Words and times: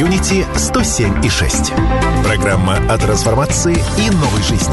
Unity 0.00 0.46
107 0.56 1.26
и 1.26 1.28
6. 1.28 1.72
Программа 2.24 2.76
о 2.88 2.96
трансформации 2.96 3.74
и 3.98 4.10
новой 4.10 4.42
жизни. 4.42 4.72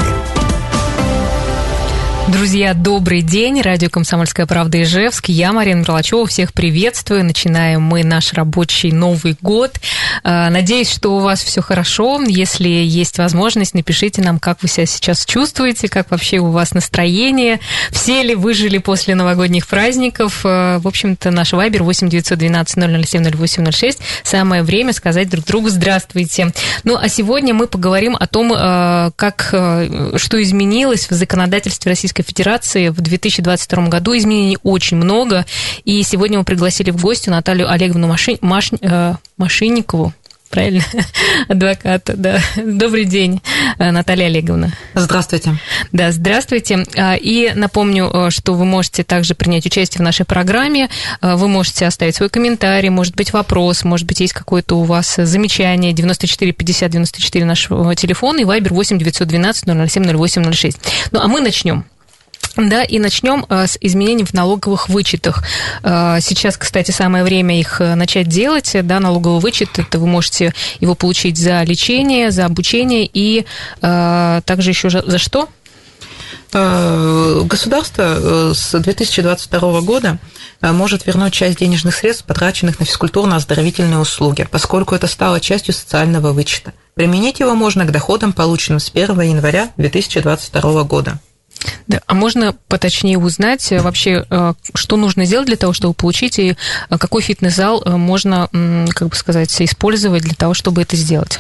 Друзья, 2.30 2.74
добрый 2.74 3.22
день. 3.22 3.62
Радио 3.62 3.90
«Комсомольская 3.90 4.46
правда» 4.46 4.82
Ижевск. 4.82 5.28
Я, 5.28 5.52
Марина 5.52 5.80
Мерлачева, 5.80 6.26
всех 6.28 6.54
приветствую. 6.54 7.26
Начинаем 7.26 7.82
мы 7.82 8.06
наш 8.06 8.32
рабочий 8.32 8.94
Новый 8.94 9.36
год. 9.42 9.80
А, 10.24 10.50
надеюсь, 10.50 10.92
что 10.92 11.16
у 11.16 11.20
вас 11.20 11.44
все 11.44 11.62
хорошо. 11.62 12.22
Если 12.28 12.68
есть 12.68 13.18
возможность, 13.18 13.74
напишите 13.74 14.22
нам, 14.22 14.40
как 14.40 14.62
вы 14.62 14.68
себя 14.68 14.86
сейчас 14.86 15.26
чувствуете, 15.26 15.88
как 15.88 16.12
вообще 16.12 16.40
у 16.40 16.52
вас 16.52 16.74
настроение, 16.74 17.60
все 17.92 18.24
ли 18.24 18.36
выжили 18.36 18.78
после 18.78 19.16
новогодних 19.16 19.68
праздников. 19.68 20.42
А, 20.44 20.80
в 20.80 20.88
общем-то, 20.88 21.32
наш 21.32 21.54
вайбер 21.54 21.84
8 21.84 22.10
912 22.10 23.06
007 23.08 23.24
0806. 23.24 24.00
Самое 24.24 24.64
время 24.64 24.94
сказать 24.94 25.30
друг 25.30 25.46
другу 25.46 25.70
«Здравствуйте». 25.70 26.54
Ну, 26.84 26.98
а 26.98 27.10
сегодня 27.10 27.54
мы 27.54 27.68
поговорим 27.68 28.16
о 28.20 28.28
том, 28.28 28.54
а, 28.56 29.12
как, 29.16 29.48
что 30.16 30.42
изменилось 30.42 31.10
в 31.10 31.14
законодательстве 31.14 31.92
Российской 31.92 32.24
Федерации 32.24 32.90
в 32.90 33.02
2022 33.02 33.88
году. 33.88 34.16
Изменений 34.16 34.58
очень 34.64 34.98
много. 34.98 35.46
И 35.84 36.04
сегодня 36.04 36.40
мы 36.40 36.44
пригласили 36.44 36.92
в 36.92 37.02
гости 37.02 37.30
Наталью 37.30 37.70
Олеговну 37.70 38.08
Маши... 38.08 38.38
Маш... 38.42 38.72
Машинникову 39.38 40.14
правильно? 40.50 40.84
Адвоката, 41.48 42.16
да. 42.16 42.40
Добрый 42.56 43.06
день, 43.06 43.42
э, 43.78 43.92
Наталья 43.92 44.26
Олеговна. 44.26 44.72
Здравствуйте. 44.96 45.58
Да, 45.92 46.12
здравствуйте. 46.12 46.86
А, 46.98 47.16
и 47.16 47.52
напомню, 47.54 48.10
э, 48.12 48.30
что 48.32 48.54
вы 48.54 48.66
можете 48.66 49.04
также 49.04 49.36
принять 49.36 49.66
участие 49.66 50.00
в 50.00 50.04
нашей 50.04 50.26
программе. 50.26 50.90
Вы 51.22 51.48
можете 51.48 51.86
оставить 51.86 52.16
свой 52.16 52.30
комментарий, 52.30 52.90
может 52.90 53.16
быть, 53.16 53.34
вопрос, 53.34 53.84
может 53.84 54.08
быть, 54.08 54.20
есть 54.20 54.34
какое-то 54.34 54.76
у 54.76 54.84
вас 54.84 55.16
замечание. 55.18 55.94
94 55.94 56.52
50 56.52 56.92
94 56.92 57.46
нашего 57.46 57.96
телефона 57.96 58.40
и 58.40 58.46
Вайбер 58.46 58.74
8 58.74 58.98
912 58.98 59.66
007 59.90 60.18
08 60.18 60.52
06. 60.54 60.78
Ну, 61.12 61.20
а 61.20 61.28
мы 61.28 61.42
начнем. 61.42 61.86
Да, 62.58 62.84
и 62.84 62.98
начнем 62.98 63.46
э, 63.50 63.68
с 63.68 63.78
изменений 63.80 64.26
в 64.26 64.34
налоговых 64.34 64.90
вычетах. 64.90 65.44
Э, 65.84 66.18
сейчас, 66.22 66.58
кстати, 66.58 66.90
самое 66.90 67.24
время 67.24 67.60
их 67.60 67.80
э, 67.80 67.94
начать 67.94 68.28
делать. 68.28 68.76
Да, 68.82 69.00
налоговый 69.00 69.40
вычет, 69.40 69.78
это 69.78 70.00
вы 70.00 70.08
можете 70.08 70.56
его 70.80 70.96
получить 70.96 71.38
за 71.38 71.62
лечение, 71.64 72.32
за 72.32 72.46
обучение 72.46 73.08
и 73.12 73.46
также 73.80 74.72
еще 74.72 74.90
за 74.90 75.18
что? 75.18 75.50
Государство 76.52 78.54
с 78.54 78.80
2022 78.80 79.82
года 79.82 80.18
может 80.62 81.06
вернуть 81.06 81.34
часть 81.34 81.60
денежных 81.60 81.96
средств, 81.96 82.26
потраченных 82.26 82.80
на 82.80 82.86
физкультурно-оздоровительные 82.86 84.00
услуги, 84.00 84.48
поскольку 84.50 84.96
это 84.96 85.08
стало 85.08 85.40
частью 85.40 85.74
социального 85.74 86.34
вычета. 86.34 86.74
Применить 86.96 87.40
его 87.40 87.54
можно 87.54 87.86
к 87.86 87.92
доходам, 87.92 88.34
полученным 88.34 88.80
с 88.80 88.90
1 88.90 89.20
января 89.22 89.70
2022 89.78 90.84
года. 90.84 91.20
Да, 91.88 92.02
а 92.06 92.14
можно 92.14 92.56
поточнее 92.68 93.18
узнать 93.18 93.72
э, 93.72 93.80
вообще, 93.82 94.26
э, 94.30 94.54
что 94.74 94.98
нужно 94.98 95.26
сделать 95.26 95.48
для 95.48 95.58
того, 95.58 95.74
чтобы 95.74 95.94
получить, 95.94 96.40
и 96.40 96.52
э, 96.90 96.98
какой 96.98 97.22
фитнес-зал 97.22 97.84
можно, 97.86 98.50
как 98.94 99.10
бы 99.10 99.16
сказать, 99.16 99.62
использовать 99.62 100.24
для 100.24 100.36
того, 100.36 100.54
чтобы 100.54 100.82
это 100.82 100.96
сделать? 100.96 101.40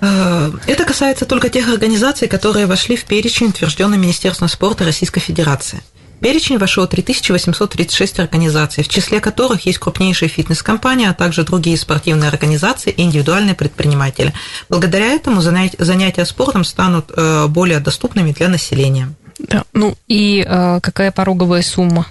Это 0.00 0.84
касается 0.86 1.24
только 1.24 1.48
тех 1.48 1.68
организаций, 1.68 2.28
которые 2.28 2.66
вошли 2.66 2.96
в 2.96 3.04
перечень, 3.04 3.46
утвержденный 3.48 3.96
Министерством 3.96 4.48
спорта 4.48 4.84
Российской 4.84 5.20
Федерации. 5.20 5.82
Перечень 6.20 6.58
вошел 6.58 6.86
3836 6.86 8.18
организаций, 8.18 8.84
в 8.84 8.88
числе 8.88 9.20
которых 9.20 9.66
есть 9.66 9.78
крупнейшие 9.78 10.28
фитнес-компании, 10.28 11.08
а 11.08 11.14
также 11.14 11.44
другие 11.44 11.76
спортивные 11.76 12.28
организации 12.28 12.90
и 12.90 13.02
индивидуальные 13.02 13.54
предприниматели. 13.54 14.32
Благодаря 14.68 15.06
этому 15.06 15.40
занятия 15.40 16.24
спортом 16.24 16.64
станут 16.64 17.12
более 17.48 17.80
доступными 17.80 18.32
для 18.32 18.48
населения. 18.48 19.08
Да. 19.38 19.64
Ну 19.72 19.94
и 20.08 20.44
э, 20.46 20.80
какая 20.80 21.12
пороговая 21.12 21.62
сумма? 21.62 22.06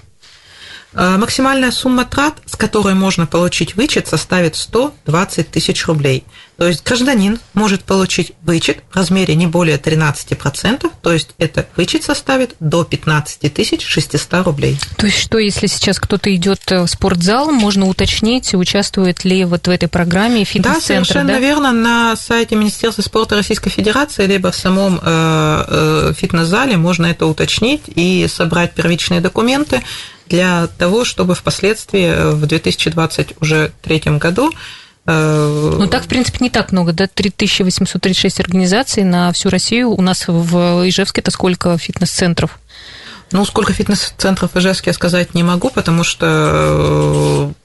Э, 0.96 1.18
максимальная 1.18 1.72
сумма 1.72 2.06
трат, 2.06 2.36
с 2.46 2.56
которой 2.56 2.94
можно 2.94 3.26
получить 3.26 3.76
вычет, 3.76 4.08
составит 4.08 4.56
120 4.56 5.52
тысяч 5.52 5.86
рублей. 5.88 6.24
То 6.58 6.68
есть 6.68 6.86
гражданин 6.86 7.38
может 7.54 7.84
получить 7.84 8.32
вычет 8.42 8.78
в 8.90 8.96
размере 8.96 9.36
не 9.36 9.46
более 9.46 9.78
13%, 9.78 10.90
то 11.02 11.12
есть 11.12 11.32
это 11.38 11.68
вычет 11.76 12.04
составит 12.04 12.56
до 12.62 12.86
15 12.86 13.82
600 13.82 14.46
рублей. 14.46 14.80
То 14.96 15.08
есть 15.08 15.20
что, 15.20 15.38
если 15.38 15.68
сейчас 15.68 16.00
кто-то 16.00 16.34
идет 16.34 16.62
в 16.70 16.88
спортзал, 16.88 17.52
можно 17.52 17.88
уточнить, 17.88 18.54
участвует 18.54 19.26
ли 19.26 19.44
вот 19.44 19.68
в 19.68 19.70
этой 19.70 19.90
программе 19.90 20.46
фитнес-центр? 20.46 20.80
Да, 20.80 20.82
совершенно 20.82 21.34
да? 21.34 21.40
верно. 21.40 21.72
На 21.74 22.16
сайте 22.16 22.56
Министерства 22.56 23.02
спорта 23.02 23.36
Российской 23.36 23.70
Федерации, 23.70 24.26
либо 24.26 24.52
в 24.52 24.56
самом 24.56 25.02
э, 25.04 25.66
э, 25.68 26.14
фитнес-зале 26.18 26.78
можно 26.78 27.08
это 27.08 27.26
уточнить 27.26 27.82
и 27.88 28.28
собрать 28.30 28.74
первичные 28.74 29.20
документы 29.20 29.84
для 30.30 30.68
того, 30.68 31.06
чтобы 31.06 31.36
впоследствии 31.36 32.06
э, 32.06 32.32
в 32.32 32.46
2023 32.46 33.36
уже 33.40 33.72
третьем 33.82 34.18
году 34.18 34.52
э, 35.06 35.76
ну, 35.78 35.88
так, 35.88 36.04
в 36.04 36.08
принципе, 36.08 36.40
не 36.42 36.50
так 36.50 36.72
много, 36.72 36.94
да? 36.94 37.08
3836 37.08 38.40
организаций 38.40 39.04
на 39.04 39.32
всю 39.32 39.50
Россию. 39.50 39.92
У 39.92 40.02
нас 40.02 40.26
в 40.28 40.88
Ижевске 40.88 41.22
это 41.22 41.32
сколько 41.32 41.78
фитнес-центров? 41.78 42.60
Ну, 43.32 43.46
сколько 43.46 43.74
фитнес-центров 43.74 44.52
в 44.54 44.58
Ижевске 44.58 44.92
я 44.92 44.94
сказать 44.94 45.34
не 45.34 45.44
могу, 45.44 45.70
потому 45.70 46.04
что 46.04 47.52
э, 47.52 47.65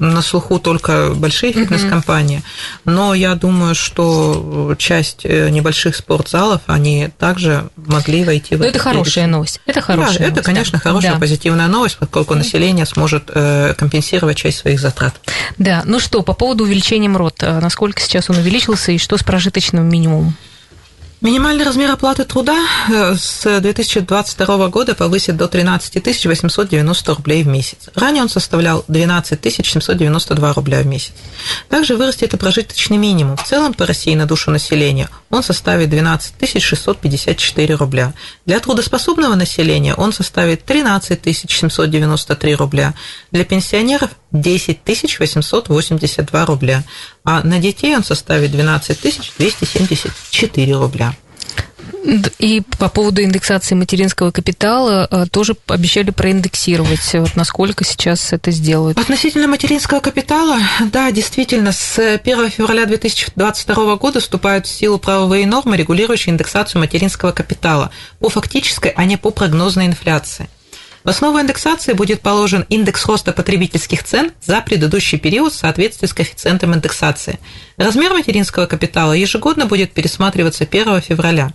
на 0.00 0.22
слуху 0.22 0.58
только 0.58 1.12
большие 1.14 1.52
фитнес-компании, 1.52 2.42
но 2.84 3.14
я 3.14 3.34
думаю, 3.34 3.74
что 3.74 4.74
часть 4.78 5.20
э, 5.24 5.50
небольших 5.50 5.94
спортзалов, 5.94 6.62
они 6.66 7.10
также 7.18 7.68
могли 7.76 8.24
войти 8.24 8.56
в 8.56 8.60
но 8.60 8.66
это 8.66 8.78
хорошая 8.78 9.26
новость. 9.26 9.60
Это 9.66 9.80
хорошая 9.80 10.18
да, 10.18 10.24
новость. 10.24 10.38
Это, 10.38 10.42
конечно, 10.42 10.78
да. 10.78 10.82
хорошая, 10.82 11.12
да. 11.14 11.18
позитивная 11.18 11.68
новость, 11.68 11.98
поскольку 11.98 12.34
население 12.34 12.86
сможет 12.86 13.30
э, 13.34 13.74
компенсировать 13.76 14.38
часть 14.38 14.58
своих 14.58 14.80
затрат. 14.80 15.14
Да, 15.58 15.82
ну 15.84 16.00
что, 16.00 16.22
по 16.22 16.32
поводу 16.32 16.64
увеличения 16.64 17.08
МРОД, 17.08 17.42
э, 17.42 17.60
насколько 17.60 18.00
сейчас 18.00 18.30
он 18.30 18.36
увеличился 18.36 18.92
и 18.92 18.98
что 18.98 19.18
с 19.18 19.22
прожиточным 19.22 19.86
минимумом? 19.88 20.34
Минимальный 21.20 21.66
размер 21.66 21.90
оплаты 21.90 22.24
труда 22.24 22.56
э, 22.88 23.14
с 23.14 23.60
2022 23.60 24.68
года 24.68 24.94
повысит 24.94 25.36
до 25.36 25.48
13 25.48 26.02
890 26.24 27.14
рублей 27.14 27.42
в 27.42 27.46
месяц. 27.46 27.90
Ранее 27.94 28.22
он 28.22 28.30
составлял 28.30 28.86
12 28.88 29.54
792 29.54 30.52
рубля 30.54 30.80
в 30.80 30.86
месяц. 30.86 31.12
Также 31.68 31.96
вырастет 31.96 32.32
и 32.32 32.38
прожиточный 32.38 32.96
минимум. 32.96 33.36
В 33.36 33.44
целом 33.44 33.74
по 33.74 33.84
России 33.84 34.14
на 34.14 34.24
душу 34.24 34.50
населения 34.50 35.10
он 35.28 35.42
составит 35.42 35.90
12 35.90 36.62
654 36.62 37.74
рубля. 37.74 38.14
Для 38.46 38.58
трудоспособного 38.58 39.34
населения 39.34 39.94
он 39.94 40.14
составит 40.14 40.64
13 40.64 41.36
793 41.36 42.54
рубля. 42.54 42.94
Для 43.30 43.44
пенсионеров 43.44 44.08
10 44.32 44.80
882 45.18 46.46
рубля, 46.46 46.82
а 47.24 47.42
на 47.42 47.58
детей 47.58 47.94
он 47.96 48.04
составит 48.04 48.52
12 48.52 49.00
274 49.38 50.76
рубля. 50.76 51.14
И 52.38 52.62
по 52.78 52.88
поводу 52.88 53.22
индексации 53.22 53.74
материнского 53.74 54.30
капитала 54.30 55.06
э, 55.10 55.26
тоже 55.30 55.54
обещали 55.66 56.10
проиндексировать. 56.10 57.12
Вот 57.12 57.36
насколько 57.36 57.84
сейчас 57.84 58.32
это 58.32 58.50
сделают? 58.50 58.98
Относительно 58.98 59.46
материнского 59.48 60.00
капитала, 60.00 60.58
да, 60.92 61.10
действительно, 61.10 61.72
с 61.72 61.98
1 61.98 62.50
февраля 62.50 62.86
2022 62.86 63.96
года 63.96 64.20
вступают 64.20 64.66
в 64.66 64.70
силу 64.70 64.98
правовые 64.98 65.46
нормы, 65.46 65.76
регулирующие 65.76 66.32
индексацию 66.32 66.80
материнского 66.80 67.32
капитала 67.32 67.90
по 68.18 68.30
фактической, 68.30 68.92
а 68.96 69.04
не 69.04 69.18
по 69.18 69.30
прогнозной 69.30 69.86
инфляции. 69.86 70.48
В 71.02 71.08
основу 71.08 71.40
индексации 71.40 71.94
будет 71.94 72.20
положен 72.20 72.66
индекс 72.68 73.06
роста 73.06 73.32
потребительских 73.32 74.04
цен 74.04 74.32
за 74.42 74.60
предыдущий 74.60 75.18
период 75.18 75.52
в 75.52 75.56
соответствии 75.56 76.06
с 76.06 76.12
коэффициентом 76.12 76.74
индексации. 76.74 77.38
Размер 77.78 78.12
материнского 78.12 78.66
капитала 78.66 79.14
ежегодно 79.14 79.64
будет 79.66 79.92
пересматриваться 79.92 80.64
1 80.64 81.00
февраля. 81.00 81.54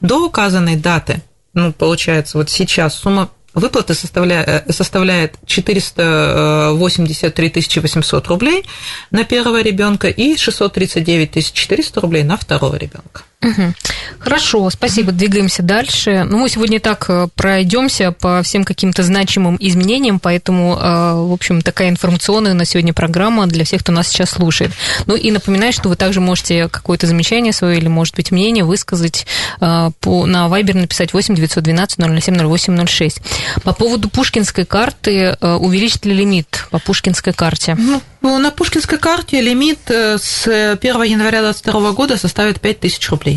До 0.00 0.24
указанной 0.24 0.76
даты, 0.76 1.20
ну, 1.52 1.72
получается, 1.72 2.38
вот 2.38 2.48
сейчас 2.48 2.94
сумма 2.94 3.28
выплаты 3.52 3.92
составляет, 3.94 4.64
составляет 4.74 5.34
483 5.44 7.80
800 7.80 8.28
рублей 8.28 8.64
на 9.10 9.24
первого 9.24 9.60
ребенка 9.60 10.08
и 10.08 10.34
639 10.36 11.52
400 11.52 12.00
рублей 12.00 12.22
на 12.22 12.38
второго 12.38 12.76
ребенка. 12.76 13.24
Угу. 13.40 13.74
Хорошо, 14.18 14.68
спасибо. 14.70 15.12
Двигаемся 15.12 15.62
дальше. 15.62 16.24
Ну, 16.28 16.38
мы 16.38 16.48
сегодня 16.48 16.80
так 16.80 17.04
э, 17.08 17.28
пройдемся 17.36 18.10
по 18.10 18.42
всем 18.42 18.64
каким-то 18.64 19.04
значимым 19.04 19.56
изменениям, 19.60 20.18
поэтому, 20.18 20.76
э, 20.76 21.14
в 21.14 21.32
общем, 21.32 21.62
такая 21.62 21.88
информационная 21.88 22.54
на 22.54 22.64
сегодня 22.64 22.92
программа 22.92 23.46
для 23.46 23.64
всех, 23.64 23.82
кто 23.82 23.92
нас 23.92 24.08
сейчас 24.08 24.30
слушает. 24.30 24.72
Ну 25.06 25.14
и 25.14 25.30
напоминаю, 25.30 25.72
что 25.72 25.88
вы 25.88 25.94
также 25.94 26.20
можете 26.20 26.68
какое-то 26.68 27.06
замечание 27.06 27.52
свое 27.52 27.78
или, 27.78 27.86
может 27.86 28.16
быть, 28.16 28.32
мнение 28.32 28.64
высказать 28.64 29.24
э, 29.60 29.90
по, 30.00 30.26
на 30.26 30.46
Viber, 30.48 30.76
написать 30.76 31.12
8 31.12 31.36
912 31.36 31.98
007 32.24 32.44
08 32.44 32.86
06. 32.86 33.20
По 33.62 33.72
поводу 33.72 34.08
пушкинской 34.08 34.64
карты, 34.64 35.36
увеличить 35.40 36.04
ли 36.04 36.14
лимит 36.14 36.66
по 36.70 36.78
пушкинской 36.78 37.32
карте? 37.32 37.76
Ну, 38.20 38.38
На 38.38 38.50
Пушкинской 38.50 38.98
карте 38.98 39.40
лимит 39.40 39.78
с 39.88 40.46
1 40.46 41.02
января 41.02 41.42
2022 41.42 41.92
года 41.92 42.16
составит 42.16 42.60
5000 42.60 43.10
рублей. 43.10 43.27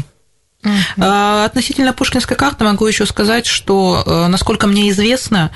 Uh-huh. 0.63 1.45
Относительно 1.45 1.93
Пушкинской 1.93 2.37
карты 2.37 2.63
могу 2.63 2.85
еще 2.85 3.05
сказать, 3.05 3.47
что, 3.47 4.27
насколько 4.29 4.67
мне 4.67 4.89
известно, 4.91 5.51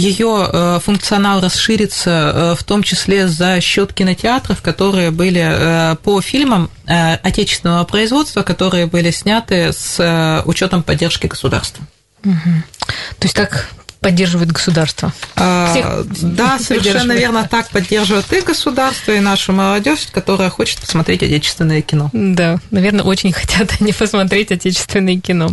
ее 0.00 0.48
э, 0.50 0.78
функционал 0.82 1.40
расширится 1.40 2.10
э, 2.10 2.54
в 2.58 2.64
том 2.64 2.82
числе 2.82 3.28
за 3.28 3.60
счет 3.60 3.92
кинотеатров, 3.92 4.62
которые 4.62 5.10
были 5.10 5.42
э, 5.42 5.96
по 5.96 6.20
фильмам 6.20 6.70
отечественного 6.86 7.84
производства, 7.84 8.42
которые 8.42 8.86
были 8.86 9.12
сняты 9.12 9.72
с 9.72 10.42
учетом 10.44 10.82
поддержки 10.82 11.28
государства. 11.28 11.84
Угу. 12.24 12.34
То 13.18 13.24
есть 13.24 13.36
так 13.36 13.68
поддерживает 14.00 14.50
государство. 14.50 15.12
А, 15.36 15.70
Всех 15.70 16.34
да, 16.34 16.58
совершенно 16.60 17.12
верно, 17.12 17.46
так 17.48 17.68
поддерживает 17.70 18.32
и 18.32 18.40
государство, 18.40 19.12
и 19.12 19.20
нашу 19.20 19.52
молодежь, 19.52 20.08
которая 20.10 20.50
хочет 20.50 20.80
посмотреть 20.80 21.22
отечественное 21.22 21.82
кино. 21.82 22.10
Да, 22.12 22.58
наверное, 22.70 23.04
очень 23.04 23.32
хотят 23.32 23.76
они 23.80 23.92
посмотреть 23.92 24.52
отечественное 24.52 25.20
кино. 25.20 25.50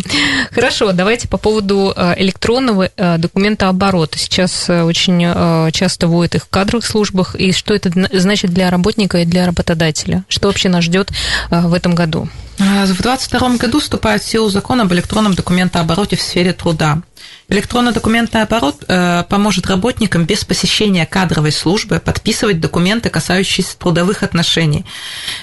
Хорошо, 0.51 0.91
давайте 0.93 1.27
по 1.27 1.37
поводу 1.37 1.93
э, 1.95 2.15
электронного 2.17 2.89
э, 2.95 3.17
документа 3.17 3.69
оборота. 3.69 4.17
Сейчас 4.17 4.69
э, 4.69 4.83
очень 4.83 5.17
часто 5.71 6.07
вводят 6.07 6.35
их 6.35 6.43
в 6.43 6.49
кадровых 6.49 6.85
службах, 6.85 7.35
и 7.35 7.51
что 7.51 7.73
это 7.73 7.91
значит 8.13 8.51
для 8.51 8.69
работника 8.69 9.19
и 9.19 9.25
для 9.25 9.45
работодателя? 9.45 10.23
Что 10.29 10.47
вообще 10.47 10.69
нас 10.69 10.83
ждет 10.83 11.11
в 11.49 11.73
этом 11.73 11.95
году? 11.95 12.29
В 12.57 12.61
2022 12.63 13.57
году 13.57 13.79
вступает 13.79 14.23
в 14.23 14.27
силу 14.27 14.49
закон 14.49 14.81
об 14.81 14.91
электронном 14.93 15.35
документообороте 15.35 16.15
в 16.15 16.21
сфере 16.21 16.53
труда. 16.53 17.01
Электронно-документный 17.49 18.41
оборот 18.41 18.83
э, 18.89 19.23
поможет 19.29 19.67
работникам 19.67 20.25
без 20.25 20.43
посещения 20.43 21.05
кадровой 21.05 21.53
службы 21.53 22.01
подписывать 22.01 22.59
документы, 22.59 23.09
касающиеся 23.09 23.77
трудовых 23.77 24.21
отношений, 24.21 24.85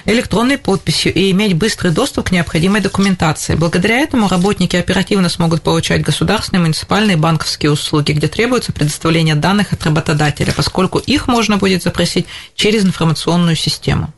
электронной 0.04 0.58
подписью 0.58 1.14
и 1.14 1.30
иметь 1.30 1.54
быстрый 1.54 1.92
доступ 1.92 2.28
к 2.28 2.32
необходимой 2.32 2.82
документации. 2.82 3.54
Благодаря 3.54 4.00
этому 4.00 4.28
работники 4.28 4.76
оперативно 4.76 5.30
смогут 5.30 5.62
получать 5.62 6.02
государственные, 6.02 6.60
муниципальные 6.60 7.16
банковские 7.16 7.70
услуги, 7.72 8.12
где 8.12 8.28
требуется 8.28 8.72
предоставление 8.72 9.34
данных 9.34 9.72
от 9.72 9.82
работодателя, 9.84 10.52
поскольку 10.52 10.98
их 10.98 11.26
можно 11.26 11.56
будет 11.56 11.82
запросить 11.82 12.26
через 12.54 12.84
информационную 12.84 13.56
систему. 13.56 14.12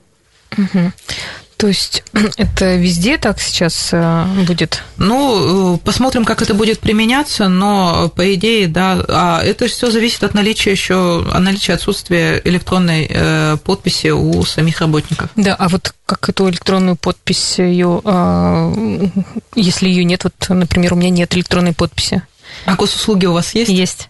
Угу. 0.59 0.93
То 1.57 1.69
есть 1.69 2.03
это 2.37 2.77
везде 2.77 3.17
так 3.17 3.41
сейчас 3.41 3.89
э, 3.93 4.25
будет? 4.47 4.83
Ну, 4.99 5.75
э, 5.75 5.79
посмотрим, 5.79 6.25
как 6.25 6.43
это 6.43 6.53
будет 6.53 6.81
применяться, 6.81 7.49
но 7.49 8.11
по 8.15 8.35
идее, 8.35 8.69
да, 8.69 9.03
а 9.09 9.43
это 9.43 9.67
все 9.67 9.91
зависит 9.91 10.23
от 10.23 10.35
наличия 10.35 10.73
еще, 10.73 11.27
от 11.33 11.41
наличия 11.41 11.73
отсутствия 11.73 12.43
электронной 12.45 13.07
э, 13.09 13.57
подписи 13.65 14.09
у 14.09 14.45
самих 14.45 14.81
работников. 14.81 15.31
Да, 15.37 15.55
а 15.55 15.69
вот 15.69 15.95
как 16.05 16.29
эту 16.29 16.49
электронную 16.51 16.97
подпись 16.97 17.59
ее, 17.59 18.01
а, 18.05 18.73
если 19.55 19.89
ее 19.89 20.05
нет, 20.05 20.25
вот, 20.25 20.35
например, 20.51 20.93
у 20.93 20.97
меня 20.97 21.11
нет 21.11 21.35
электронной 21.35 21.73
подписи. 21.73 22.23
А 22.67 22.75
госуслуги 22.75 23.27
у 23.27 23.33
вас 23.33 23.55
есть? 23.55 23.71
Есть. 23.71 24.09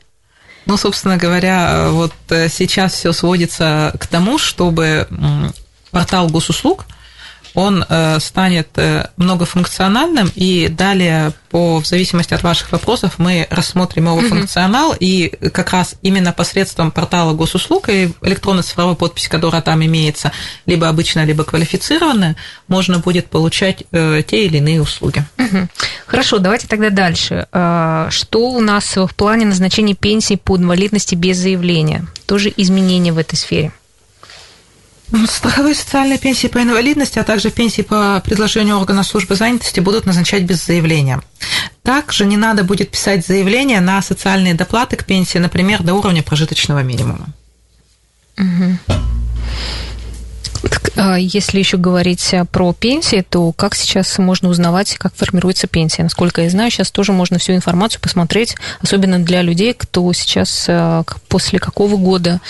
Ну, 0.67 0.77
собственно 0.77 1.17
говоря, 1.17 1.91
вот 1.91 2.13
сейчас 2.29 2.95
все 2.95 3.13
сводится 3.13 3.95
к 4.01 4.07
тому, 4.09 4.37
чтобы 4.37 5.07
портал 5.93 6.29
госуслуг– 6.29 6.87
он 7.57 7.85
э, 7.89 8.21
станет 8.21 8.69
э, 8.77 9.07
многофункциональным, 9.17 10.31
и 10.35 10.69
далее, 10.69 11.33
по, 11.49 11.81
в 11.81 11.87
зависимости 11.87 12.35
от 12.35 12.43
ваших 12.43 12.71
вопросов, 12.71 13.15
мы 13.17 13.47
рассмотрим 13.49 14.05
его 14.05 14.21
функционал, 14.21 14.95
и 15.01 15.29
как 15.53 15.73
раз 15.73 15.95
именно 16.03 16.33
посредством 16.33 16.91
портала 16.91 17.33
госуслуг 17.33 17.89
и 17.89 18.13
электронной 18.21 18.63
цифровой 18.63 18.95
подписи, 18.95 19.31
которая 19.31 19.63
там 19.63 19.83
имеется, 19.83 20.33
либо 20.67 20.87
обычная, 20.87 21.25
либо 21.25 21.45
квалифицированная, 21.45 22.37
можно 22.69 22.99
будет 22.99 23.31
получать 23.31 23.85
э, 23.91 24.23
те 24.27 24.45
или 24.45 24.59
иные 24.59 24.83
услуги. 24.83 25.25
Хорошо, 26.07 26.39
давайте 26.39 26.69
тогда 26.69 26.91
дальше. 26.91 27.47
Что 27.51 28.51
у 28.51 28.61
нас 28.61 28.97
в 28.97 29.15
плане 29.15 29.47
назначения 29.47 29.95
пенсии 29.95 30.35
по 30.35 30.59
инвалидности 30.59 31.15
без 31.15 31.39
заявления? 31.39 32.07
Тоже 32.27 32.53
изменения 32.55 33.13
в 33.13 33.19
этой 33.19 33.37
сфере? 33.37 33.73
Страховые 35.29 35.75
социальные 35.75 36.19
пенсии 36.19 36.49
по 36.49 36.61
инвалидности, 36.61 37.19
а 37.19 37.25
также 37.25 37.51
пенсии 37.51 37.83
по 37.83 38.21
предложению 38.25 38.79
органа 38.79 39.05
службы 39.05 39.37
занятости 39.37 39.79
будут 39.79 40.05
назначать 40.05 40.43
без 40.43 40.65
заявления. 40.65 41.23
Также 41.83 42.27
не 42.27 42.37
надо 42.37 42.65
будет 42.65 42.91
писать 42.91 43.25
заявление 43.25 43.81
на 43.81 44.03
социальные 44.03 44.55
доплаты 44.55 44.97
к 44.97 45.05
пенсии, 45.05 45.39
например, 45.39 45.83
до 45.85 45.95
уровня 45.95 46.23
прожиточного 46.23 46.83
минимума. 46.83 47.29
Угу. 48.37 48.79
А 51.07 51.19
если 51.21 51.61
еще 51.61 51.77
говорить 51.77 52.35
про 52.51 52.73
пенсии, 52.73 53.25
то 53.29 53.53
как 53.53 53.77
сейчас 53.77 54.19
можно 54.19 54.49
узнавать, 54.49 54.97
как 54.97 55.15
формируется 55.15 55.69
пенсия? 55.69 56.03
Насколько 56.03 56.43
я 56.43 56.51
знаю, 56.51 56.73
сейчас 56.73 56.91
тоже 56.91 57.13
можно 57.13 57.39
всю 57.39 57.53
информацию 57.53 58.01
посмотреть, 58.01 58.57
особенно 58.81 59.21
для 59.21 59.43
людей, 59.43 59.73
кто 59.73 60.13
сейчас 60.13 60.65
э, 60.67 61.05
после 61.29 61.61
какого 61.61 61.97
года 61.97 62.41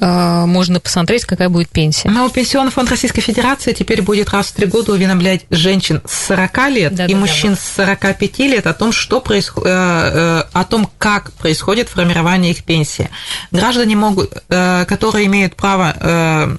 э, 0.00 0.44
можно 0.44 0.80
посмотреть, 0.80 1.24
какая 1.24 1.48
будет 1.48 1.68
пенсия. 1.68 2.10
Ну, 2.10 2.28
Пенсионный 2.30 2.72
фонд 2.72 2.90
Российской 2.90 3.20
Федерации 3.20 3.72
теперь 3.74 4.02
будет 4.02 4.30
раз 4.30 4.46
в 4.46 4.54
три 4.54 4.66
года 4.66 4.90
уведомлять 4.90 5.42
женщин 5.50 6.02
с 6.04 6.26
40 6.26 6.68
лет 6.70 6.94
да, 6.96 7.06
и 7.06 7.12
да, 7.12 7.16
мужчин 7.16 7.50
да. 7.54 7.60
с 7.60 7.76
45 7.76 8.38
лет 8.40 8.66
о 8.66 8.74
том, 8.74 8.90
что 8.90 9.20
происходит, 9.20 9.68
э, 9.68 10.44
о 10.52 10.64
том, 10.64 10.90
как 10.98 11.30
происходит 11.34 11.88
формирование 11.88 12.50
их 12.50 12.64
пенсии. 12.64 13.08
Граждане 13.52 13.94
могут, 13.94 14.32
которые 14.48 15.26
имеют 15.26 15.54
право 15.54 15.94
а, 15.96 16.56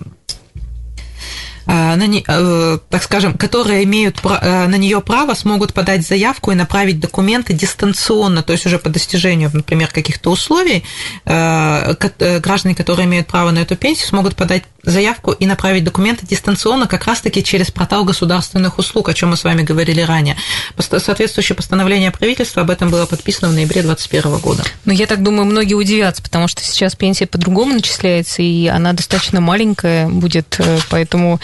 на 1.65 2.07
не, 2.07 2.23
э, 2.27 2.79
так 2.89 3.03
скажем, 3.03 3.37
которые 3.37 3.83
имеют 3.83 4.19
э, 4.23 4.67
на 4.67 4.75
нее 4.75 5.01
право, 5.01 5.33
смогут 5.33 5.73
подать 5.73 6.05
заявку 6.05 6.51
и 6.51 6.55
направить 6.55 6.99
документы 6.99 7.53
дистанционно, 7.53 8.43
то 8.43 8.53
есть 8.53 8.65
уже 8.65 8.79
по 8.79 8.89
достижению, 8.89 9.51
например, 9.53 9.89
каких-то 9.89 10.31
условий, 10.31 10.83
э, 11.25 11.93
граждане, 12.39 12.75
которые 12.75 13.05
имеют 13.05 13.27
право 13.27 13.51
на 13.51 13.59
эту 13.59 13.75
пенсию, 13.75 14.07
смогут 14.07 14.35
подать 14.35 14.63
заявку 14.83 15.31
и 15.31 15.45
направить 15.45 15.83
документы 15.83 16.25
дистанционно 16.25 16.87
как 16.87 17.05
раз-таки 17.05 17.43
через 17.43 17.71
портал 17.71 18.03
государственных 18.03 18.79
услуг, 18.79 19.09
о 19.09 19.13
чем 19.13 19.29
мы 19.29 19.37
с 19.37 19.43
вами 19.43 19.63
говорили 19.63 20.01
ранее. 20.01 20.37
Соответствующее 20.77 21.55
постановление 21.55 22.11
правительства 22.11 22.63
об 22.63 22.69
этом 22.69 22.89
было 22.89 23.05
подписано 23.05 23.49
в 23.49 23.53
ноябре 23.53 23.81
2021 23.81 24.39
года. 24.39 24.63
Но 24.85 24.93
я 24.93 25.07
так 25.07 25.23
думаю, 25.23 25.45
многие 25.45 25.75
удивятся, 25.75 26.21
потому 26.23 26.47
что 26.47 26.61
сейчас 26.63 26.95
пенсия 26.95 27.27
по-другому 27.27 27.73
начисляется, 27.73 28.41
и 28.41 28.67
она 28.67 28.93
достаточно 28.93 29.41
маленькая 29.41 30.07
будет, 30.07 30.59
поэтому 30.89 31.39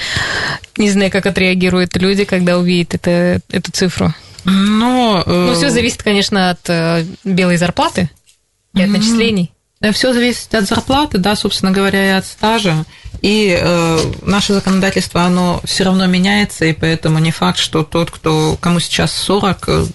не 0.77 0.89
знаю, 0.89 1.11
как 1.11 1.25
отреагируют 1.25 1.95
люди, 1.97 2.23
когда 2.23 2.57
увидят 2.57 2.95
это, 2.95 3.41
эту 3.49 3.71
цифру. 3.71 4.13
Но, 4.45 5.23
ну, 5.25 5.53
все 5.55 5.69
зависит, 5.69 6.03
конечно, 6.03 6.51
от 6.51 6.69
э, 6.69 7.05
белой 7.25 7.57
зарплаты 7.57 8.09
и 8.73 8.81
от 8.81 8.89
начислений. 8.89 9.51
Все 9.91 10.13
зависит 10.13 10.53
от 10.55 10.67
зарплаты, 10.67 11.17
да, 11.17 11.35
собственно 11.35 11.71
говоря, 11.71 12.05
и 12.05 12.17
от 12.17 12.25
стажа. 12.25 12.85
И 13.21 13.57
э, 13.59 13.99
наше 14.21 14.53
законодательство, 14.53 15.21
оно 15.21 15.61
все 15.63 15.83
равно 15.83 16.05
меняется, 16.07 16.65
и 16.65 16.73
поэтому 16.73 17.19
не 17.19 17.31
факт, 17.31 17.57
что 17.57 17.83
тот, 17.83 18.11
кто, 18.11 18.57
кому 18.59 18.79
сейчас 18.79 19.13
40, 19.13 19.63
э, 19.67 19.85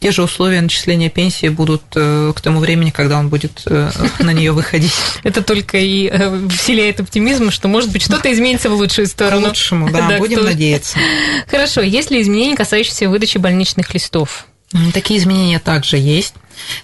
те 0.00 0.10
же 0.10 0.22
условия 0.22 0.60
начисления 0.60 1.10
пенсии 1.10 1.48
будут 1.48 1.82
э, 1.94 2.32
к 2.34 2.40
тому 2.40 2.60
времени, 2.60 2.90
когда 2.90 3.18
он 3.18 3.28
будет 3.28 3.62
э, 3.66 3.90
на 4.20 4.32
нее 4.32 4.52
выходить. 4.52 4.94
Это 5.22 5.42
только 5.42 5.78
и 5.78 6.08
э, 6.08 6.48
вселяет 6.48 7.00
оптимизм, 7.00 7.50
что, 7.50 7.68
может 7.68 7.90
быть, 7.90 8.02
что-то 8.02 8.32
изменится 8.32 8.70
в 8.70 8.74
лучшую 8.74 9.06
сторону. 9.06 9.42
К 9.42 9.48
лучшему, 9.48 9.90
да, 9.90 10.08
будем 10.18 10.44
надеяться. 10.44 10.98
Хорошо, 11.46 11.80
есть 11.80 12.10
ли 12.10 12.20
изменения, 12.20 12.56
касающиеся 12.56 13.08
выдачи 13.08 13.38
больничных 13.38 13.92
листов? 13.94 14.46
Такие 14.92 15.18
изменения 15.18 15.58
также 15.58 15.96
есть. 15.96 16.34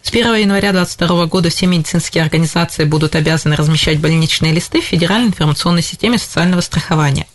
С 0.02 0.08
1 0.10 0.34
января 0.36 0.72
2022 0.72 1.26
года 1.26 1.50
все 1.50 1.66
медицинские 1.66 2.22
организации 2.22 2.84
будут 2.84 3.14
обязаны 3.14 3.56
размещать 3.56 4.00
больничные 4.00 4.52
листы 4.52 4.80
в 4.80 4.84
Федеральной 4.84 5.28
информационной 5.28 5.82
системе 5.82 6.16
социального 6.16 6.60
страхования. 6.60 7.26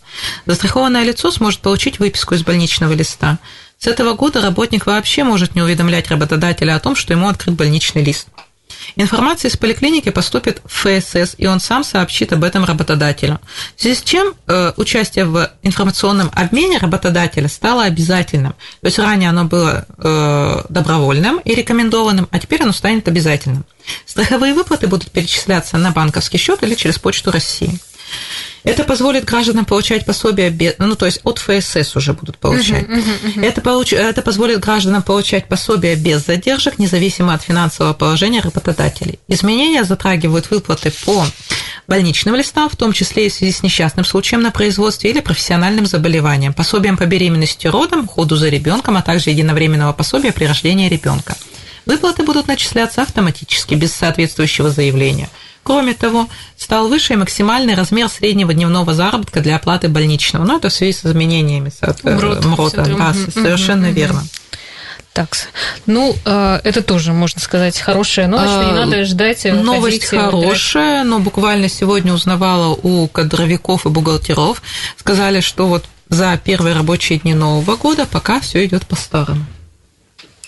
Застрахованное 0.46 1.04
лицо 1.04 1.30
сможет 1.30 1.60
получить 1.60 1.98
выписку 1.98 2.34
из 2.34 2.42
больничного 2.42 2.92
листа. 2.92 3.38
С 3.78 3.86
этого 3.86 4.14
года 4.14 4.40
работник 4.40 4.86
вообще 4.86 5.22
может 5.22 5.54
не 5.54 5.62
уведомлять 5.62 6.08
работодателя 6.08 6.74
о 6.74 6.80
том, 6.80 6.96
что 6.96 7.12
ему 7.12 7.28
открыт 7.28 7.54
больничный 7.54 8.02
лист. 8.02 8.28
Информация 8.96 9.50
из 9.50 9.56
поликлиники 9.56 10.10
поступит 10.10 10.60
в 10.64 10.70
ФСС, 10.70 11.34
и 11.38 11.46
он 11.46 11.60
сам 11.60 11.84
сообщит 11.84 12.32
об 12.32 12.44
этом 12.44 12.64
работодателю. 12.64 13.40
В 13.76 13.80
связи 13.80 13.96
с 13.96 14.02
чем 14.02 14.34
э, 14.46 14.72
участие 14.76 15.24
в 15.24 15.50
информационном 15.62 16.30
обмене 16.34 16.78
работодателя 16.78 17.48
стало 17.48 17.84
обязательным. 17.84 18.52
То 18.52 18.86
есть 18.86 18.98
ранее 18.98 19.30
оно 19.30 19.44
было 19.44 19.86
э, 19.98 20.62
добровольным 20.68 21.40
и 21.44 21.54
рекомендованным, 21.54 22.28
а 22.30 22.38
теперь 22.38 22.62
оно 22.62 22.72
станет 22.72 23.08
обязательным. 23.08 23.64
Страховые 24.06 24.54
выплаты 24.54 24.86
будут 24.86 25.10
перечисляться 25.10 25.78
на 25.78 25.90
банковский 25.90 26.38
счет 26.38 26.62
или 26.62 26.74
через 26.74 26.98
Почту 26.98 27.30
России. 27.30 27.78
Это 28.62 28.84
позволит 28.84 29.24
гражданам 29.24 29.64
получать 29.64 30.04
пособия, 30.04 30.50
без, 30.50 30.74
ну, 30.78 30.94
то 30.94 31.06
есть 31.06 31.20
от 31.24 31.38
ФСС 31.38 31.96
уже 31.96 32.12
будут 32.12 32.36
получать. 32.36 32.84
Uh-huh, 32.84 32.98
uh-huh, 32.98 33.34
uh-huh. 33.36 33.46
Это, 33.46 33.62
получ, 33.62 33.94
это 33.94 34.20
позволит 34.20 34.60
гражданам 34.60 35.02
получать 35.02 35.48
пособия 35.48 35.94
без 35.94 36.26
задержек, 36.26 36.78
независимо 36.78 37.32
от 37.32 37.42
финансового 37.42 37.94
положения 37.94 38.40
работодателей. 38.40 39.18
Изменения 39.28 39.84
затрагивают 39.84 40.50
выплаты 40.50 40.92
по 41.06 41.24
больничным 41.86 42.34
листам, 42.34 42.68
в 42.68 42.76
том 42.76 42.92
числе 42.92 43.26
и 43.26 43.30
в 43.30 43.34
связи 43.34 43.52
с 43.52 43.62
несчастным 43.62 44.04
случаем 44.04 44.42
на 44.42 44.50
производстве 44.50 45.10
или 45.10 45.20
профессиональным 45.20 45.86
заболеванием, 45.86 46.52
пособием 46.52 46.98
по 46.98 47.06
беременности 47.06 47.66
родам, 47.66 48.04
уходу 48.04 48.36
за 48.36 48.50
ребенком, 48.50 48.96
а 48.96 49.02
также 49.02 49.30
единовременного 49.30 49.94
пособия 49.94 50.32
при 50.32 50.44
рождении 50.44 50.88
ребенка. 50.88 51.34
Выплаты 51.86 52.22
будут 52.22 52.46
начисляться 52.46 53.02
автоматически, 53.02 53.74
без 53.74 53.92
соответствующего 53.92 54.70
заявления. 54.70 55.30
Кроме 55.62 55.94
того, 55.94 56.28
стал 56.56 56.88
выше 56.88 57.12
и 57.12 57.16
максимальный 57.16 57.74
размер 57.74 58.08
среднего 58.08 58.54
дневного 58.54 58.94
заработка 58.94 59.40
для 59.40 59.56
оплаты 59.56 59.88
больничного. 59.88 60.44
Но 60.44 60.56
это 60.56 60.68
в 60.68 60.72
связи 60.72 60.92
с 60.92 61.04
изменениями 61.04 61.70
МРОТ. 62.02 62.44
МРОТа. 62.44 62.84
Да, 62.84 63.14
совершенно 63.32 63.90
верно. 63.90 64.24
Так, 65.12 65.36
ну, 65.86 66.14
э, 66.24 66.60
это 66.62 66.82
тоже, 66.82 67.12
можно 67.12 67.40
сказать, 67.40 67.78
хорошая 67.80 68.28
новость, 68.28 68.68
не 68.68 68.72
надо 68.72 69.04
ждать. 69.04 69.44
Э, 69.44 69.52
новость 69.52 70.04
хорошая, 70.06 71.02
но 71.02 71.18
буквально 71.18 71.68
сегодня 71.68 72.12
узнавала 72.12 72.68
у 72.80 73.08
кадровиков 73.08 73.86
и 73.86 73.88
бухгалтеров. 73.88 74.62
Сказали, 74.96 75.40
что 75.40 75.66
вот 75.66 75.84
за 76.08 76.38
первые 76.42 76.76
рабочие 76.76 77.18
дни 77.18 77.34
Нового 77.34 77.76
года 77.76 78.06
пока 78.06 78.38
все 78.40 78.64
идет 78.64 78.86
по-старому. 78.86 79.44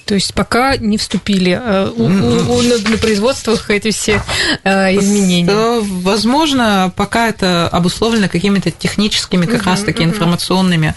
То 0.04 0.14
есть 0.14 0.34
пока 0.34 0.76
не 0.76 0.98
вступили 0.98 1.58
э, 1.60 1.88
у, 1.88 2.04
у, 2.04 2.58
у, 2.58 2.62
на 2.62 2.98
производствах 2.98 3.70
эти 3.70 3.90
все 3.90 4.22
изменения. 4.64 5.80
Возможно, 5.80 6.92
пока 6.96 7.28
это 7.28 7.68
обусловлено 7.68 8.28
какими-то 8.28 8.70
техническими, 8.70 9.46
как 9.46 9.64
раз-таки 9.64 10.04
информационными 10.04 10.94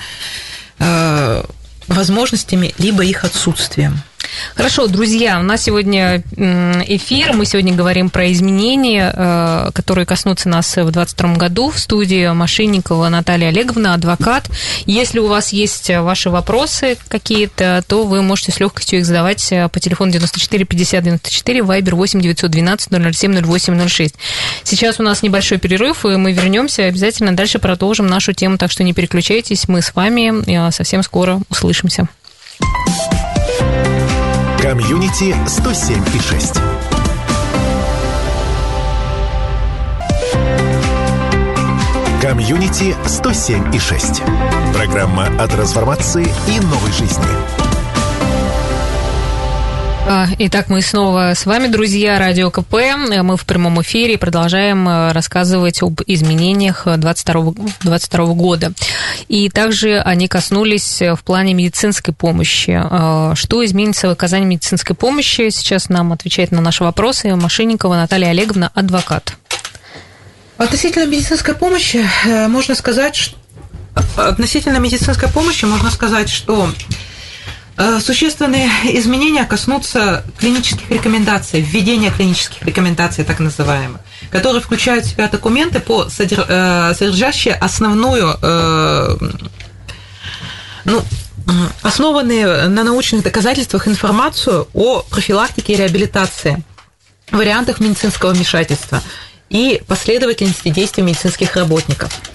возможностями, 1.88 2.74
либо 2.77 3.03
их 3.03 3.24
отсутствием. 3.24 4.01
Хорошо, 4.55 4.88
друзья, 4.88 5.39
у 5.39 5.44
нас 5.44 5.63
сегодня 5.63 6.24
эфир. 6.38 7.34
Мы 7.34 7.46
сегодня 7.46 7.74
говорим 7.74 8.10
про 8.10 8.32
изменения, 8.32 9.13
э, 9.13 9.72
которые 9.74 10.05
коснутся 10.05 10.50
нас 10.50 10.67
в 10.67 10.91
2022 10.91 11.36
году. 11.36 11.70
В 11.70 11.79
студии 11.79 12.32
Мошенникова 12.32 13.10
Наталья 13.10 13.50
Олеговна, 13.50 13.94
адвокат. 13.94 14.50
Если 14.86 15.20
у 15.20 15.27
вас 15.27 15.50
есть 15.50 15.89
ваши 15.89 16.29
вопросы 16.29 16.98
какие-то, 17.08 17.84
то 17.88 18.05
вы 18.05 18.22
можете 18.22 18.51
с 18.51 18.60
легкостью 18.60 19.00
их 19.00 19.05
задавать 19.05 19.51
э, 19.51 19.67
по 19.70 19.79
телефону 19.79 20.12
94 20.12 20.65
50 20.65 21.03
94, 21.03 21.63
вайбер 21.63 21.96
8 21.96 22.22
912 22.22 23.15
007 23.15 23.41
08 23.46 23.88
06. 23.88 24.15
Сейчас 24.63 25.00
у 25.00 25.03
нас 25.03 25.22
небольшой 25.22 25.58
перерыв, 25.58 26.05
и 26.05 26.15
мы 26.15 26.32
вернемся. 26.32 26.86
Обязательно 26.86 27.36
дальше 27.36 27.60
продолжим 27.60 28.08
нашу 28.08 28.34
тему, 28.34 28.58
так 28.58 28.72
что 28.72 28.84
не 28.84 28.94
переключайтесь. 28.94 29.67
Мы 29.67 29.82
с 29.82 29.94
вами 29.94 30.72
совсем 30.72 31.03
скоро 31.03 31.41
услышимся. 31.50 32.08
Комьюнити 34.65 35.36
107 35.45 36.03
и 36.15 36.19
6. 36.19 36.55
Комьюнити 42.19 42.95
107 43.05 43.75
и 43.75 43.77
6. 43.77 44.24
Программа 44.74 45.27
о 45.38 45.48
трансформации 45.48 46.27
и 46.48 46.60
новой 46.62 46.91
жизни. 46.93 47.64
А, 50.07 50.27
итак, 50.38 50.69
мы 50.69 50.83
снова 50.83 51.31
с 51.33 51.47
вами, 51.47 51.65
друзья, 51.65 52.19
Радио 52.19 52.51
КП. 52.51 52.75
Мы 52.95 53.38
в 53.38 53.45
прямом 53.45 53.81
эфире 53.81 54.19
продолжаем 54.19 54.88
э, 54.88 55.12
рассказывать 55.13 55.81
об 55.81 56.00
изменениях 56.05 56.83
2022, 56.85 58.25
года. 58.35 58.71
И 59.29 59.50
также 59.50 60.00
они 60.00 60.27
коснулись 60.27 61.01
э, 61.01 61.15
в 61.15 61.24
плане 61.24 61.55
медицинской 61.55 62.13
помощи. 62.13 62.79
А, 62.79 63.33
что 63.33 63.65
изменится 63.65 64.07
в 64.07 64.12
оказании 64.12 64.45
медицинской 64.45 64.95
помощи? 64.95 65.50
Сейчас 65.50 65.89
нам 65.89 66.13
отвечает 66.13 66.51
на 66.51 66.62
наши 66.62 66.83
вопросы 66.83 67.35
Машинникова 67.35 67.95
Наталья 67.95 68.29
Олеговна, 68.29 68.69
адвокат. 68.75 69.35
Относительно 70.57 71.07
медицинской 71.07 71.55
помощи 71.55 72.05
э, 72.25 72.47
можно 72.47 72.75
сказать, 72.75 73.15
что 73.15 73.35
относительно 74.17 74.77
медицинской 74.77 75.29
помощи 75.29 75.65
можно 75.65 75.89
сказать, 75.89 76.29
что 76.29 76.69
существенные 78.00 78.70
изменения 78.98 79.44
коснутся 79.44 80.24
клинических 80.38 80.89
рекомендаций, 80.89 81.60
введения 81.60 82.10
клинических 82.10 82.63
рекомендаций, 82.63 83.25
так 83.25 83.39
называемых, 83.39 84.00
которые 84.32 84.62
включают 84.62 85.05
в 85.05 85.10
себя 85.10 85.27
документы, 85.27 85.79
по 85.79 86.10
содер... 86.10 86.46
Э, 86.48 86.94
содержащие 86.98 87.53
основную, 87.53 88.38
э, 88.41 89.17
ну, 90.86 91.03
основанные 91.82 92.70
на 92.70 92.84
научных 92.84 93.24
доказательствах 93.24 93.88
информацию 93.88 94.67
о 94.74 95.01
профилактике 95.01 95.74
и 95.74 95.75
реабилитации, 95.75 96.63
вариантах 97.32 97.79
медицинского 97.82 98.32
вмешательства 98.32 99.01
и 99.50 99.82
последовательности 99.88 100.70
действий 100.70 101.03
медицинских 101.03 101.55
работников– 101.55 102.12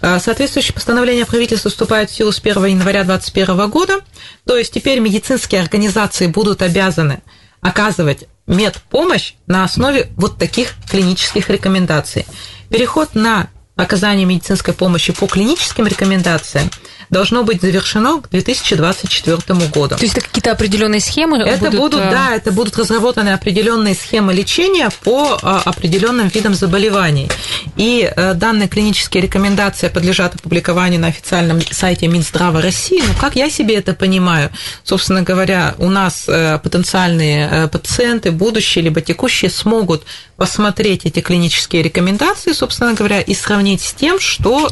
соответствующее 0.00 0.74
постановление 0.74 1.26
правительства 1.26 1.70
вступает 1.70 2.10
в 2.10 2.14
силу 2.14 2.32
с 2.32 2.38
1 2.38 2.64
января 2.66 3.04
2021 3.04 3.70
года. 3.70 4.00
То 4.44 4.56
есть 4.56 4.72
теперь 4.72 5.00
медицинские 5.00 5.60
организации 5.60 6.26
будут 6.26 6.62
обязаны 6.62 7.22
оказывать 7.60 8.24
медпомощь 8.46 9.34
на 9.46 9.64
основе 9.64 10.08
вот 10.16 10.38
таких 10.38 10.74
клинических 10.88 11.48
рекомендаций. 11.50 12.26
Переход 12.68 13.14
на 13.14 13.48
оказание 13.76 14.24
медицинской 14.24 14.74
помощи 14.74 15.12
по 15.12 15.26
клиническим 15.26 15.86
рекомендациям 15.86 16.70
должно 17.10 17.42
быть 17.42 17.60
завершено 17.60 18.20
к 18.20 18.30
2024 18.30 19.36
году. 19.70 19.96
То 19.96 20.02
есть 20.02 20.16
это 20.16 20.26
какие-то 20.26 20.52
определенные 20.52 21.00
схемы? 21.00 21.38
Это 21.38 21.66
будут, 21.66 21.80
будут 21.80 22.00
э, 22.00 22.10
да, 22.10 22.34
это 22.34 22.52
будут 22.52 22.76
разработаны 22.76 23.30
определенные 23.30 23.94
схемы 23.94 24.32
лечения 24.32 24.90
по 25.02 25.38
а, 25.42 25.62
определенным 25.64 26.28
видам 26.28 26.54
заболеваний. 26.54 27.28
И 27.76 28.10
э, 28.14 28.34
данные 28.34 28.68
клинические 28.68 29.22
рекомендации 29.22 29.88
подлежат 29.88 30.34
опубликованию 30.34 31.00
на 31.00 31.08
официальном 31.08 31.60
сайте 31.70 32.08
Минздрава 32.08 32.60
России. 32.60 33.00
Ну, 33.00 33.14
как 33.20 33.36
я 33.36 33.50
себе 33.50 33.76
это 33.76 33.94
понимаю? 33.94 34.50
Собственно 34.84 35.22
говоря, 35.22 35.74
у 35.78 35.90
нас 35.90 36.24
э, 36.28 36.58
потенциальные 36.62 37.68
пациенты, 37.68 38.30
будущие 38.30 38.84
либо 38.84 39.00
текущие, 39.00 39.50
смогут 39.50 40.04
посмотреть 40.36 41.06
эти 41.06 41.20
клинические 41.20 41.82
рекомендации, 41.82 42.52
собственно 42.52 42.94
говоря, 42.94 43.20
и 43.20 43.34
сравнить 43.34 43.80
с 43.80 43.92
тем, 43.94 44.20
что 44.20 44.68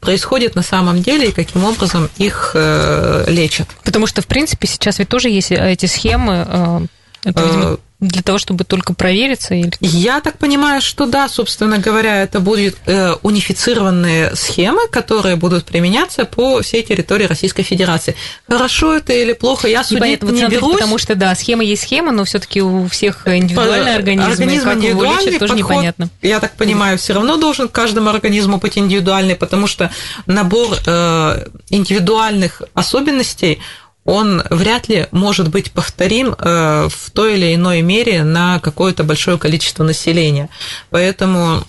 происходит 0.00 0.54
на 0.54 0.62
самом 0.62 1.02
деле 1.02 1.28
и 1.28 1.32
каким 1.32 1.64
образом 1.64 2.08
их 2.18 2.52
э, 2.54 3.24
лечат. 3.28 3.68
Потому 3.84 4.06
что, 4.06 4.22
в 4.22 4.26
принципе, 4.26 4.66
сейчас 4.66 4.98
ведь 4.98 5.08
тоже 5.08 5.28
есть 5.28 5.50
эти 5.50 5.86
схемы. 5.86 6.46
Э, 6.48 6.80
это, 7.24 7.42
видимо, 7.42 7.64
э, 7.64 7.76
для 8.00 8.22
того, 8.22 8.38
чтобы 8.38 8.64
только 8.64 8.94
провериться? 8.94 9.54
Или... 9.54 9.72
Я 9.80 10.20
так 10.20 10.38
понимаю, 10.38 10.80
что 10.80 11.06
да, 11.06 11.28
собственно 11.28 11.78
говоря, 11.78 12.22
это 12.22 12.40
будут 12.40 12.76
э, 12.86 13.12
унифицированные 13.22 14.34
схемы, 14.34 14.88
которые 14.88 15.36
будут 15.36 15.64
применяться 15.64 16.24
по 16.24 16.62
всей 16.62 16.82
территории 16.82 17.24
Российской 17.24 17.62
Федерации. 17.62 18.16
Хорошо 18.48 18.94
это 18.94 19.12
или 19.12 19.34
плохо, 19.34 19.68
я 19.68 19.84
судить 19.84 20.22
не, 20.22 20.42
не 20.42 20.48
берусь. 20.48 20.74
Потому 20.74 20.98
что, 20.98 21.14
да, 21.14 21.34
схема 21.34 21.62
есть 21.62 21.82
схема, 21.82 22.10
но 22.10 22.24
все 22.24 22.38
таки 22.38 22.62
у 22.62 22.88
всех 22.88 23.28
индивидуальный 23.28 23.94
организм, 23.94 24.30
организм 24.30 24.64
как 24.64 24.82
его 24.82 25.04
лечат, 25.04 25.38
тоже 25.38 25.54
подход, 25.54 25.56
непонятно. 25.56 26.08
Я 26.22 26.40
так 26.40 26.56
понимаю, 26.56 26.98
все 26.98 27.12
равно 27.12 27.36
должен 27.36 27.68
каждому 27.68 28.08
организму 28.10 28.56
быть 28.58 28.78
индивидуальный, 28.78 29.36
потому 29.36 29.66
что 29.66 29.90
набор 30.26 30.78
э, 30.86 31.44
индивидуальных 31.68 32.62
особенностей 32.74 33.60
он 34.04 34.42
вряд 34.50 34.88
ли 34.88 35.06
может 35.10 35.48
быть 35.48 35.72
повторим 35.72 36.34
э, 36.38 36.88
в 36.90 37.10
той 37.10 37.34
или 37.34 37.54
иной 37.54 37.82
мере 37.82 38.24
на 38.24 38.58
какое-то 38.58 39.04
большое 39.04 39.38
количество 39.38 39.84
населения. 39.84 40.48
Поэтому 40.90 41.64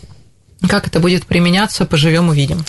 как 0.69 0.87
это 0.87 0.99
будет 0.99 1.25
применяться, 1.25 1.85
поживем 1.85 2.29
увидим. 2.29 2.63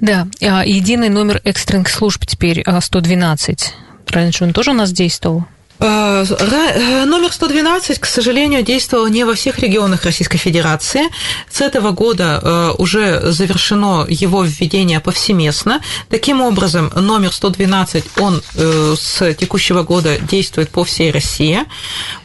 Да, 0.00 0.26
а, 0.42 0.64
единый 0.66 1.08
номер 1.08 1.40
экстренных 1.44 1.88
служб 1.88 2.26
теперь 2.26 2.64
112. 2.80 3.74
А, 3.74 4.12
Раньше 4.12 4.44
он 4.44 4.52
тоже 4.52 4.72
у 4.72 4.74
нас 4.74 4.92
действовал? 4.92 5.44
Э, 5.78 6.24
э, 6.28 7.04
номер 7.04 7.32
112, 7.32 7.98
к 7.98 8.06
сожалению, 8.06 8.62
действовал 8.62 9.08
не 9.08 9.24
во 9.24 9.34
всех 9.34 9.58
регионах 9.58 10.04
Российской 10.04 10.38
Федерации. 10.38 11.02
С 11.50 11.60
этого 11.60 11.90
года 11.90 12.40
э, 12.42 12.72
уже 12.78 13.32
завершено 13.32 14.06
его 14.08 14.42
введение 14.42 15.00
повсеместно. 15.00 15.80
Таким 16.08 16.40
образом, 16.40 16.90
номер 16.94 17.32
112, 17.32 18.04
он 18.18 18.42
с 18.54 19.34
текущего 19.34 19.82
года 19.82 20.18
действует 20.18 20.70
по 20.70 20.84
всей 20.84 21.10
России. 21.10 21.60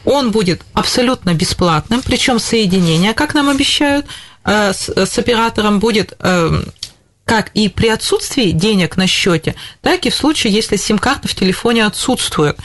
Он 0.05 0.31
будет 0.31 0.62
абсолютно 0.74 1.34
бесплатным, 1.34 2.01
причем 2.01 2.39
соединение, 2.39 3.13
как 3.13 3.34
нам 3.34 3.50
обещают, 3.50 4.05
с 4.43 5.17
оператором 5.17 5.79
будет 5.79 6.17
как 7.31 7.50
и 7.53 7.69
при 7.69 7.88
отсутствии 7.88 8.51
денег 8.51 8.97
на 8.97 9.07
счете, 9.07 9.55
так 9.79 10.05
и 10.05 10.09
в 10.09 10.15
случае, 10.15 10.51
если 10.51 10.75
сим-карта 10.75 11.29
в 11.29 11.33
телефоне 11.33 11.85
отсутствует. 11.85 12.57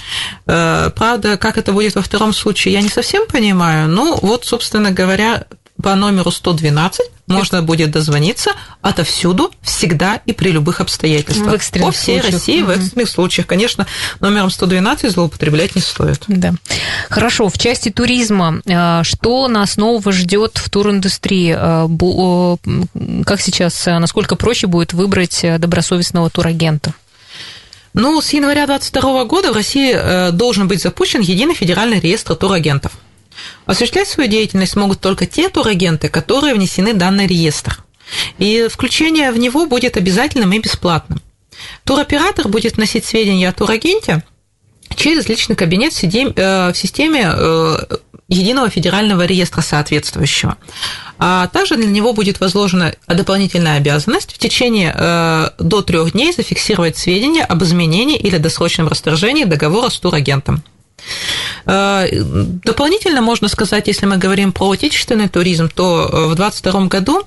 Э, 0.48 0.90
правда, 0.90 1.36
как 1.36 1.56
это 1.56 1.70
будет 1.70 1.94
во 1.94 2.02
втором 2.02 2.32
случае, 2.32 2.74
я 2.74 2.80
не 2.80 2.88
совсем 2.88 3.28
понимаю, 3.28 3.88
но 3.88 4.18
вот, 4.20 4.44
собственно 4.44 4.90
говоря, 4.90 5.46
по 5.80 5.94
номеру 5.94 6.32
112 6.32 7.00
можно 7.26 7.62
будет 7.62 7.90
дозвониться 7.90 8.52
отовсюду, 8.82 9.50
всегда 9.62 10.20
и 10.26 10.32
при 10.32 10.50
любых 10.50 10.80
обстоятельствах. 10.80 11.60
В 11.60 11.70
По 11.80 11.90
всей 11.90 12.20
случаях. 12.20 12.32
России 12.32 12.62
в 12.62 12.68
Мгм. 12.68 12.80
экстренных 12.80 13.08
случаях. 13.08 13.46
Конечно, 13.46 13.86
номером 14.20 14.50
112 14.50 15.10
злоупотреблять 15.10 15.74
не 15.74 15.80
стоит. 15.82 16.22
Да. 16.28 16.54
Хорошо, 17.10 17.48
в 17.48 17.58
части 17.58 17.90
туризма, 17.90 18.60
э, 18.64 19.02
что 19.02 19.48
нас 19.48 19.76
нового 19.76 20.12
ждет 20.12 20.58
в 20.58 20.70
туриндустрии? 20.70 21.54
Э, 21.58 21.86
Как 23.24 23.40
сейчас, 23.40 23.86
э, 23.86 23.98
насколько 23.98 24.36
проще 24.36 24.66
будет 24.66 24.92
выбрать 24.92 25.44
добросовестного 25.58 26.30
турагента? 26.30 26.94
Ну, 27.94 28.20
с 28.20 28.32
января 28.32 28.66
2022 28.66 29.24
года 29.24 29.52
в 29.52 29.56
России 29.56 30.30
должен 30.32 30.68
быть 30.68 30.82
запущен 30.82 31.20
единый 31.22 31.54
федеральный 31.54 31.98
реестр 31.98 32.34
турагентов. 32.34 32.92
Осуществлять 33.64 34.08
свою 34.08 34.28
деятельность 34.28 34.76
могут 34.76 35.00
только 35.00 35.26
те 35.26 35.48
турагенты, 35.48 36.08
которые 36.08 36.54
внесены 36.54 36.94
в 36.94 36.98
данный 36.98 37.26
реестр. 37.26 37.82
И 38.38 38.68
включение 38.70 39.32
в 39.32 39.38
него 39.38 39.66
будет 39.66 39.96
обязательным 39.96 40.52
и 40.52 40.58
бесплатным. 40.58 41.20
Туроператор 41.84 42.48
будет 42.48 42.76
вносить 42.76 43.04
сведения 43.04 43.48
о 43.48 43.52
турагенте 43.52 44.22
через 44.94 45.28
личный 45.28 45.56
кабинет 45.56 45.92
в 45.92 46.04
э, 46.04 46.72
системе 46.74 47.32
э, 47.34 47.76
единого 48.28 48.68
федерального 48.70 49.24
реестра 49.24 49.62
соответствующего. 49.62 50.56
А 51.18 51.46
также 51.48 51.76
для 51.76 51.86
него 51.86 52.12
будет 52.12 52.40
возложена 52.40 52.94
дополнительная 53.08 53.78
обязанность 53.78 54.34
в 54.34 54.38
течение 54.38 54.94
э, 54.96 55.50
до 55.58 55.82
трех 55.82 56.12
дней 56.12 56.32
зафиксировать 56.32 56.96
сведения 56.96 57.44
об 57.44 57.62
изменении 57.62 58.18
или 58.18 58.38
досрочном 58.38 58.88
расторжении 58.88 59.44
договора 59.44 59.88
с 59.88 59.98
турагентом. 59.98 60.62
Э, 61.66 62.06
Дополнительно 62.12 63.20
можно 63.20 63.48
сказать, 63.48 63.86
если 63.88 64.06
мы 64.06 64.16
говорим 64.18 64.52
про 64.52 64.70
отечественный 64.70 65.28
туризм, 65.28 65.68
то 65.68 66.08
э, 66.10 66.26
в 66.26 66.34
2022 66.34 66.86
году 66.86 67.22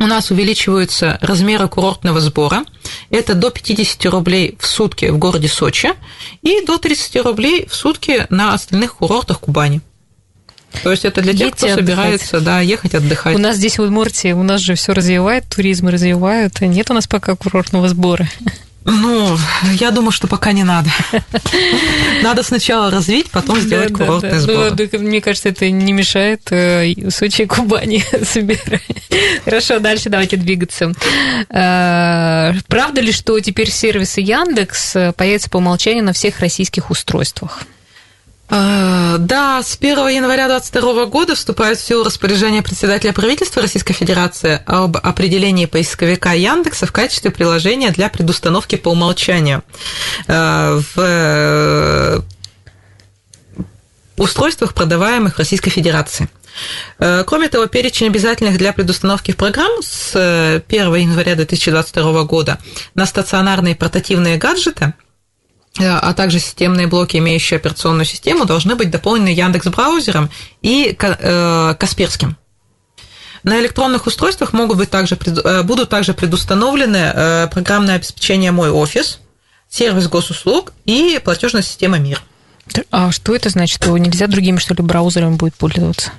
у 0.00 0.06
нас 0.06 0.30
увеличиваются 0.30 1.18
размеры 1.20 1.68
курортного 1.68 2.20
сбора. 2.20 2.64
Это 3.10 3.34
до 3.34 3.50
50 3.50 4.06
рублей 4.06 4.56
в 4.58 4.66
сутки 4.66 5.06
в 5.06 5.18
городе 5.18 5.48
Сочи 5.48 5.90
и 6.42 6.64
до 6.64 6.78
30 6.78 7.16
рублей 7.24 7.66
в 7.68 7.74
сутки 7.74 8.26
на 8.30 8.54
остальных 8.54 8.96
курортах 8.96 9.40
Кубани. 9.40 9.82
То 10.82 10.90
есть 10.90 11.04
это 11.04 11.22
для 11.22 11.32
тех, 11.32 11.48
Едьте 11.48 11.56
кто 11.56 11.66
отдыхать. 11.66 11.86
собирается 11.86 12.40
да, 12.40 12.60
ехать 12.60 12.94
отдыхать. 12.94 13.34
У 13.34 13.38
нас 13.38 13.56
здесь 13.56 13.78
в 13.78 13.82
Удмуртии, 13.82 14.32
у 14.32 14.42
нас 14.42 14.60
же 14.60 14.74
все 14.74 14.92
развивает, 14.92 15.44
туризм 15.48 15.88
развивают. 15.88 16.60
Нет 16.60 16.90
у 16.90 16.94
нас 16.94 17.06
пока 17.06 17.34
курортного 17.36 17.88
сбора. 17.88 18.28
Ну, 18.90 19.36
я 19.74 19.90
думаю, 19.90 20.12
что 20.12 20.26
пока 20.28 20.52
не 20.52 20.64
надо. 20.64 20.90
Надо 22.22 22.42
сначала 22.42 22.90
развить, 22.90 23.30
потом 23.30 23.60
сделать 23.60 23.92
Да, 23.92 23.98
да, 23.98 24.04
курортный 24.04 24.30
да. 24.30 24.40
сбор. 24.40 24.70
Ну, 24.70 24.76
да, 24.76 24.98
мне 24.98 25.20
кажется, 25.20 25.50
это 25.50 25.70
не 25.70 25.92
мешает 25.92 26.50
э, 26.50 26.94
Сочи 27.10 27.42
и 27.42 27.46
Кубани 27.46 28.02
собирать. 28.24 28.82
Хорошо, 29.44 29.78
дальше 29.78 30.08
давайте 30.08 30.36
двигаться. 30.36 30.92
Э, 31.50 32.54
Правда 32.68 33.00
ли, 33.00 33.12
что 33.12 33.38
теперь 33.40 33.70
сервисы 33.70 34.20
Яндекс 34.20 34.96
э, 34.96 35.12
появятся 35.12 35.50
по 35.50 35.58
умолчанию 35.58 36.04
на 36.04 36.12
всех 36.12 36.40
российских 36.40 36.90
устройствах? 36.90 37.62
Э, 38.50 39.16
Да, 39.18 39.62
с 39.62 39.76
1 39.76 40.08
января 40.08 40.48
2022 40.48 41.06
года 41.06 41.34
вступает 41.34 41.78
в 41.78 41.84
силу 41.84 42.04
распоряжение 42.04 42.62
председателя 42.62 43.12
правительства 43.12 43.60
Российской 43.62 43.92
Федерации 43.92 44.62
об 44.66 44.96
определении 44.96 45.66
поисковика 45.66 46.32
Яндекса 46.32 46.86
в 46.86 46.92
качестве 46.92 47.30
приложения 47.30 47.90
для 47.90 48.08
предустановки 48.08 48.76
по 48.76 48.90
умолчанию 48.90 49.62
э, 50.26 50.80
в 50.94 50.98
э, 50.98 52.20
устройствах, 54.16 54.74
продаваемых 54.74 55.34
в 55.34 55.38
Российской 55.38 55.70
Федерации. 55.70 56.28
Э, 56.98 57.24
Кроме 57.26 57.48
того, 57.48 57.66
перечень 57.66 58.06
обязательных 58.06 58.56
для 58.58 58.72
предустановки 58.72 59.32
программ 59.32 59.82
с 59.82 60.12
э, 60.14 60.62
1 60.68 60.94
января 60.94 61.34
2022 61.34 62.24
года 62.24 62.58
на 62.94 63.06
стационарные 63.06 63.76
портативные 63.76 64.36
гаджеты 64.38 64.84
э, 64.86 65.07
а 65.80 66.12
также 66.14 66.38
системные 66.38 66.86
блоки, 66.86 67.16
имеющие 67.16 67.58
операционную 67.58 68.04
систему, 68.04 68.44
должны 68.44 68.74
быть 68.74 68.90
дополнены 68.90 69.28
Яндекс 69.28 69.66
браузером 69.68 70.30
и 70.62 70.96
э, 70.98 71.74
Касперским. 71.78 72.36
На 73.42 73.60
электронных 73.60 74.06
устройствах 74.06 74.52
могут 74.52 74.78
быть 74.78 74.90
также, 74.90 75.16
э, 75.16 75.62
будут 75.62 75.88
также 75.88 76.14
предустановлены 76.14 77.12
э, 77.14 77.48
программное 77.52 77.96
обеспечение 77.96 78.50
«Мой 78.50 78.70
офис», 78.70 79.20
сервис 79.70 80.08
госуслуг 80.08 80.72
и 80.84 81.20
платежная 81.22 81.62
система 81.62 81.98
«Мир». 81.98 82.22
А 82.90 83.12
что 83.12 83.34
это 83.34 83.48
значит? 83.48 83.82
Что 83.82 83.96
нельзя 83.96 84.26
другими, 84.26 84.58
что 84.58 84.74
ли, 84.74 84.82
браузерами 84.82 85.36
будет 85.36 85.54
пользоваться? 85.54 86.12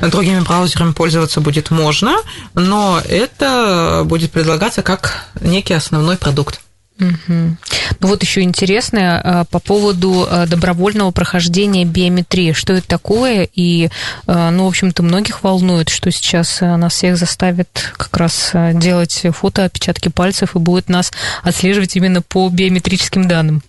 Другими 0.00 0.40
браузерами 0.40 0.92
пользоваться 0.92 1.40
будет 1.40 1.70
можно, 1.70 2.16
но 2.54 3.00
это 3.08 4.02
будет 4.04 4.32
предлагаться 4.32 4.82
как 4.82 5.28
некий 5.40 5.74
основной 5.74 6.16
продукт. 6.16 6.60
Мгм. 6.98 7.58
Ну 8.00 8.08
вот 8.08 8.22
еще 8.22 8.42
интересное 8.42 9.20
а, 9.20 9.44
по 9.44 9.58
поводу 9.58 10.26
а, 10.28 10.46
добровольного 10.46 11.10
прохождения 11.10 11.84
биометрии. 11.84 12.52
Что 12.52 12.74
это 12.74 12.86
такое? 12.86 13.48
И, 13.52 13.88
а, 14.26 14.50
ну, 14.50 14.64
в 14.64 14.68
общем-то, 14.68 15.02
многих 15.02 15.42
волнует, 15.42 15.88
что 15.88 16.10
сейчас 16.10 16.60
нас 16.60 16.94
всех 16.94 17.16
заставят 17.16 17.92
как 17.96 18.16
раз 18.16 18.52
делать 18.74 19.26
фото, 19.32 19.64
отпечатки 19.64 20.08
пальцев 20.08 20.54
и 20.54 20.58
будет 20.58 20.88
нас 20.88 21.12
отслеживать 21.42 21.96
именно 21.96 22.22
по 22.22 22.48
биометрическим 22.48 23.26
данным. 23.26 23.62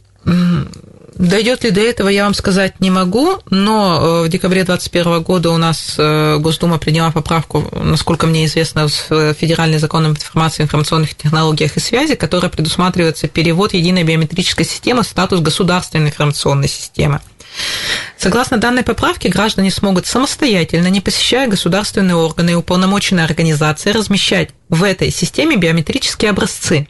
Дойдет 1.15 1.63
ли 1.63 1.71
до 1.71 1.79
этого, 1.79 2.09
я 2.09 2.25
вам 2.25 2.33
сказать 2.33 2.81
не 2.81 2.91
могу, 2.91 3.39
но 3.49 4.23
э, 4.23 4.25
в 4.25 4.29
декабре 4.29 4.65
2021 4.65 5.23
года 5.23 5.49
у 5.51 5.57
нас 5.57 5.95
э, 5.97 6.37
Госдума 6.39 6.77
приняла 6.77 7.09
поправку, 7.11 7.69
насколько 7.71 8.27
мне 8.27 8.45
известно, 8.45 8.89
в 8.89 9.11
э, 9.11 9.33
Федеральный 9.33 9.77
закон 9.77 10.05
об 10.05 10.11
информации, 10.11 10.63
информационных 10.63 11.15
технологиях 11.15 11.77
и 11.77 11.79
связи, 11.79 12.15
которая 12.15 12.51
предусматривается 12.51 13.29
перевод 13.29 13.73
единой 13.73 14.03
биометрической 14.03 14.65
системы 14.65 15.03
в 15.03 15.07
статус 15.07 15.39
государственной 15.39 16.09
информационной 16.09 16.67
системы. 16.67 17.21
Согласно 18.17 18.57
данной 18.57 18.83
поправке, 18.83 19.29
граждане 19.29 19.71
смогут 19.71 20.07
самостоятельно, 20.07 20.87
не 20.87 20.99
посещая 20.99 21.47
государственные 21.47 22.15
органы 22.15 22.51
и 22.51 22.55
уполномоченные 22.55 23.23
организации, 23.23 23.91
размещать 23.91 24.49
в 24.67 24.83
этой 24.83 25.11
системе 25.11 25.55
биометрические 25.55 26.31
образцы 26.31 26.89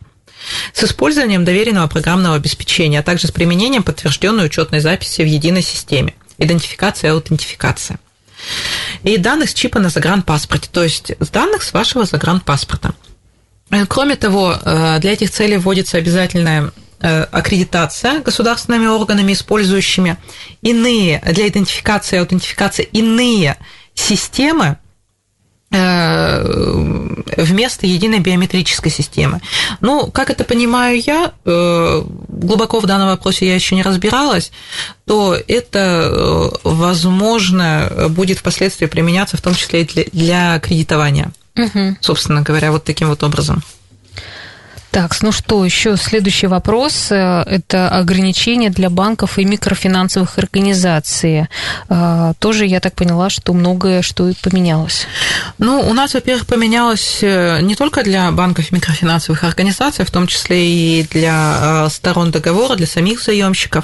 с 0.73 0.83
использованием 0.83 1.45
доверенного 1.45 1.87
программного 1.87 2.35
обеспечения, 2.35 2.99
а 2.99 3.03
также 3.03 3.27
с 3.27 3.31
применением 3.31 3.83
подтвержденной 3.83 4.45
учетной 4.45 4.79
записи 4.79 5.21
в 5.21 5.27
единой 5.27 5.61
системе, 5.61 6.13
идентификация 6.37 7.09
и 7.09 7.13
аутентификация. 7.13 7.99
И 9.03 9.17
данных 9.17 9.49
с 9.49 9.53
чипа 9.53 9.79
на 9.79 9.89
загранпаспорте, 9.89 10.69
то 10.71 10.83
есть 10.83 11.11
с 11.19 11.29
данных 11.29 11.63
с 11.63 11.73
вашего 11.73 12.05
загранпаспорта. 12.05 12.93
Э, 13.71 13.85
Кроме 13.87 14.15
того, 14.15 14.53
э, 14.53 14.99
для 14.99 15.13
этих 15.13 15.31
целей 15.31 15.57
вводится 15.57 15.97
обязательная 15.97 16.71
э, 16.99 17.23
аккредитация 17.23 18.19
государственными 18.19 18.87
органами, 18.87 19.33
использующими 19.33 20.17
иные, 20.61 21.21
для 21.25 21.47
идентификации 21.47 22.17
и 22.17 22.19
аутентификации 22.19 22.83
иные 22.91 23.57
системы, 23.93 24.77
вместо 27.37 27.85
единой 27.85 28.19
биометрической 28.19 28.91
системы. 28.91 29.41
Ну, 29.81 30.09
как 30.11 30.29
это 30.29 30.43
понимаю 30.43 31.01
я, 31.05 31.33
э, 31.45 32.03
глубоко 32.27 32.79
в 32.79 32.85
данном 32.85 33.09
вопросе 33.09 33.47
я 33.47 33.55
еще 33.55 33.75
не 33.75 33.83
разбиралась, 33.83 34.51
то 35.05 35.35
это, 35.47 35.79
э, 35.79 36.49
возможно, 36.63 38.07
будет 38.09 38.39
впоследствии 38.39 38.85
применяться 38.85 39.37
в 39.37 39.41
том 39.41 39.53
числе 39.55 39.81
и 39.81 39.85
для, 39.85 40.03
для 40.11 40.59
кредитования, 40.59 41.31
Мгм. 41.55 41.97
собственно 42.01 42.41
говоря, 42.41 42.71
вот 42.71 42.83
таким 42.83 43.09
вот 43.09 43.23
образом. 43.23 43.63
Так, 44.95 45.21
ну 45.21 45.33
что, 45.33 45.65
еще 45.65 45.97
следующий 45.97 46.47
вопрос. 46.47 47.11
Э, 47.11 47.43
Это 47.45 47.89
ограничения 47.89 48.69
для 48.69 48.89
банков 48.89 49.37
и 49.37 49.43
микрофинансовых 49.43 50.37
организаций. 50.37 51.47
Э, 51.89 52.31
Тоже 52.39 52.65
я 52.65 52.79
так 52.79 52.93
поняла, 52.95 53.29
что 53.29 53.51
многое 53.51 54.01
что 54.01 54.29
и 54.29 54.33
поменялось. 54.41 55.05
Ну, 55.57 55.81
у 55.81 55.93
нас, 55.93 56.13
во-первых, 56.13 56.47
поменялось 56.47 57.19
э, 57.21 57.59
не 57.59 57.75
только 57.75 58.03
для 58.03 58.31
банков 58.31 58.71
и 58.71 58.75
микрофинансовых 58.75 59.43
организаций, 59.43 60.05
в 60.05 60.11
том 60.11 60.27
числе 60.27 60.65
и 60.65 61.03
для 61.11 61.89
сторон 61.89 62.31
договора, 62.31 62.77
для 62.77 62.87
самих 62.87 63.21
заемщиков. 63.21 63.83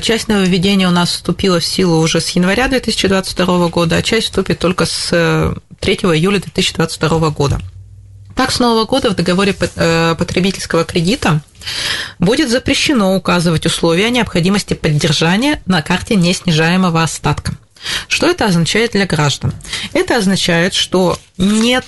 Часть 0.00 0.28
нововведения 0.28 0.88
у 0.88 0.92
нас 0.92 1.10
вступила 1.10 1.60
в 1.60 1.64
силу 1.66 2.00
уже 2.00 2.22
с 2.22 2.30
января 2.30 2.68
2022 2.68 3.68
года, 3.68 3.96
а 3.96 4.02
часть 4.02 4.28
вступит 4.28 4.58
только 4.58 4.86
с 4.86 5.10
э, 5.12 5.54
3 5.80 5.94
июля 5.96 6.38
2022 6.38 7.28
года. 7.28 7.60
Так, 8.34 8.50
с 8.50 8.58
нового 8.58 8.84
года 8.84 9.10
в 9.10 9.14
договоре 9.14 9.54
э, 9.58 10.14
потребительского 10.18 10.84
кредита 10.84 11.40
будет 12.18 12.50
запрещено 12.50 13.14
указывать 13.14 13.64
условия 13.64 14.10
необходимости 14.10 14.74
поддержания 14.74 15.62
на 15.66 15.82
карте 15.82 16.16
неснижаемого 16.16 17.02
остатка. 17.02 17.54
Что 18.08 18.28
это 18.28 18.46
означает 18.46 18.92
для 18.92 19.06
граждан? 19.06 19.52
Это 19.92 20.16
означает, 20.16 20.74
что 20.74 21.18
нет 21.38 21.84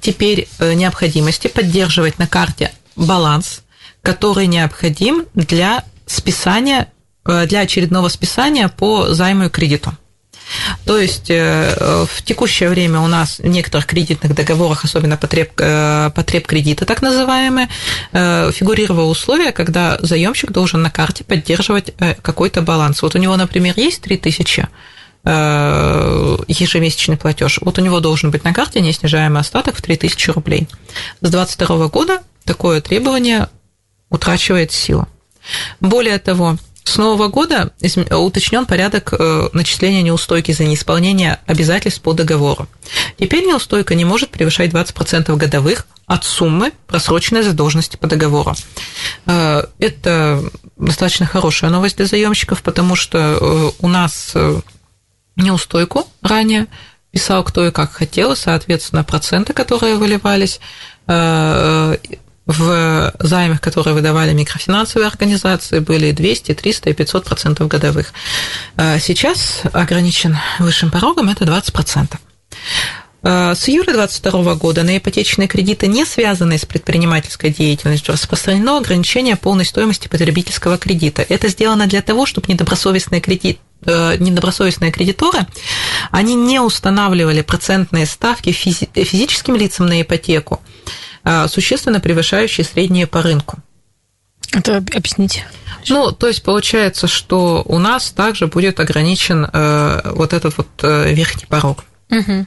теперь 0.00 0.48
э, 0.58 0.74
необходимости 0.74 1.48
поддерживать 1.48 2.18
на 2.18 2.26
карте 2.26 2.72
баланс, 2.96 3.62
который 4.02 4.46
необходим 4.46 5.26
для 5.34 5.84
списания, 6.06 6.90
э, 7.26 7.46
для 7.46 7.60
очередного 7.60 8.08
списания 8.08 8.68
по 8.68 9.12
займу 9.12 9.44
и 9.44 9.48
кредиту. 9.48 9.92
То 10.84 10.98
есть 10.98 11.28
в 11.28 12.22
текущее 12.24 12.68
время 12.68 13.00
у 13.00 13.06
нас 13.06 13.38
в 13.38 13.46
некоторых 13.46 13.86
кредитных 13.86 14.34
договорах, 14.34 14.84
особенно 14.84 15.16
потреб, 15.16 15.54
потреб 15.54 16.46
кредита 16.46 16.84
так 16.86 17.02
называемые, 17.02 17.68
фигурировало 18.12 19.10
условие, 19.10 19.52
когда 19.52 19.98
заемщик 20.00 20.50
должен 20.52 20.82
на 20.82 20.90
карте 20.90 21.24
поддерживать 21.24 21.94
какой-то 22.22 22.62
баланс. 22.62 23.02
Вот 23.02 23.14
у 23.14 23.18
него, 23.18 23.36
например, 23.36 23.74
есть 23.76 24.02
3000 24.02 24.68
ежемесячный 25.22 27.16
платеж. 27.18 27.58
Вот 27.60 27.78
у 27.78 27.82
него 27.82 28.00
должен 28.00 28.30
быть 28.30 28.42
на 28.42 28.54
карте 28.54 28.80
неснижаемый 28.80 29.40
остаток 29.40 29.76
в 29.76 29.82
3000 29.82 30.30
рублей. 30.30 30.66
С 31.20 31.28
2022 31.30 31.88
года 31.88 32.22
такое 32.44 32.80
требование 32.80 33.48
утрачивает 34.08 34.72
силу. 34.72 35.06
Более 35.78 36.18
того, 36.18 36.56
с 36.90 36.98
нового 36.98 37.28
года 37.28 37.72
уточнен 38.10 38.66
порядок 38.66 39.12
э, 39.12 39.48
начисления 39.52 40.02
неустойки 40.02 40.52
за 40.52 40.64
неисполнение 40.64 41.38
обязательств 41.46 42.02
по 42.02 42.12
договору. 42.12 42.68
Теперь 43.18 43.46
неустойка 43.46 43.94
не 43.94 44.04
может 44.04 44.30
превышать 44.30 44.70
20% 44.70 45.34
годовых 45.36 45.86
от 46.06 46.24
суммы 46.24 46.72
просроченной 46.86 47.42
задолженности 47.42 47.96
по 47.96 48.06
договору. 48.06 48.54
Э, 49.26 49.64
это 49.78 50.42
достаточно 50.76 51.26
хорошая 51.26 51.70
новость 51.70 51.96
для 51.96 52.06
заемщиков, 52.06 52.62
потому 52.62 52.96
что 52.96 53.18
э, 53.18 53.70
у 53.78 53.88
нас 53.88 54.34
неустойку 55.36 56.06
ранее 56.22 56.66
писал 57.12 57.44
кто 57.44 57.66
и 57.66 57.70
как 57.70 57.92
хотел, 57.92 58.36
соответственно, 58.36 59.04
проценты, 59.04 59.52
которые 59.52 59.96
выливались 59.96 60.60
в 62.50 63.14
займах, 63.18 63.60
которые 63.60 63.94
выдавали 63.94 64.32
микрофинансовые 64.32 65.08
организации, 65.08 65.78
были 65.78 66.12
200, 66.12 66.54
300 66.54 66.90
и 66.90 66.92
500 66.92 67.24
процентов 67.24 67.68
годовых. 67.68 68.12
А 68.76 68.98
сейчас 68.98 69.62
ограничен 69.72 70.36
высшим 70.58 70.90
порогом 70.90 71.28
это 71.28 71.44
20 71.44 71.72
процентов. 71.72 72.20
А, 73.22 73.54
с 73.54 73.68
июля 73.68 73.92
2022 73.92 74.54
года 74.54 74.82
на 74.82 74.96
ипотечные 74.96 75.46
кредиты, 75.46 75.86
не 75.86 76.04
связанные 76.04 76.58
с 76.58 76.64
предпринимательской 76.64 77.50
деятельностью, 77.50 78.14
распространено 78.14 78.78
ограничение 78.78 79.36
полной 79.36 79.64
стоимости 79.64 80.08
потребительского 80.08 80.78
кредита. 80.78 81.24
Это 81.28 81.48
сделано 81.48 81.86
для 81.86 82.02
того, 82.02 82.24
чтобы 82.24 82.46
недобросовестные 82.48 83.20
кредиты 83.20 83.60
э, 83.84 84.16
недобросовестные 84.18 84.90
кредиторы, 84.90 85.46
они 86.10 86.34
не 86.34 86.60
устанавливали 86.60 87.42
процентные 87.42 88.06
ставки 88.06 88.52
физическим 88.52 89.56
лицам 89.56 89.86
на 89.86 90.00
ипотеку, 90.00 90.60
существенно 91.48 92.00
превышающие 92.00 92.64
средние 92.64 93.06
по 93.06 93.22
рынку. 93.22 93.58
Это 94.52 94.78
объясните. 94.78 95.46
Ну, 95.88 96.12
то 96.12 96.26
есть 96.26 96.42
получается, 96.42 97.06
что 97.06 97.62
у 97.66 97.78
нас 97.78 98.10
также 98.10 98.46
будет 98.46 98.80
ограничен 98.80 99.48
э, 99.50 100.00
вот 100.12 100.32
этот 100.32 100.56
вот 100.56 100.66
э, 100.82 101.12
верхний 101.12 101.46
порог. 101.46 101.84
Угу. 102.10 102.46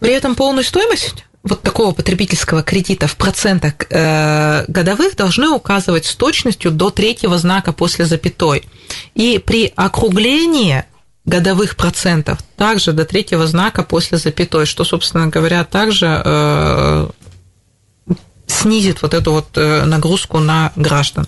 При 0.00 0.10
этом 0.10 0.34
полную 0.34 0.64
стоимость 0.64 1.24
вот 1.44 1.62
такого 1.62 1.92
потребительского 1.92 2.62
кредита 2.62 3.06
в 3.06 3.16
процентах 3.16 3.74
э, 3.88 4.64
годовых 4.66 5.16
должны 5.16 5.48
указывать 5.48 6.06
с 6.06 6.14
точностью 6.16 6.72
до 6.72 6.90
третьего 6.90 7.38
знака 7.38 7.72
после 7.72 8.04
запятой. 8.04 8.68
И 9.14 9.38
при 9.38 9.72
округлении 9.76 10.84
годовых 11.24 11.76
процентов 11.76 12.40
также 12.56 12.92
до 12.92 13.04
третьего 13.04 13.46
знака 13.46 13.84
после 13.84 14.18
запятой, 14.18 14.66
что, 14.66 14.84
собственно 14.84 15.28
говоря, 15.28 15.64
также 15.64 16.06
снизит 18.46 19.02
вот 19.02 19.14
эту 19.14 19.32
вот 19.32 19.48
э, 19.56 19.84
нагрузку 19.84 20.38
на 20.38 20.72
граждан. 20.76 21.26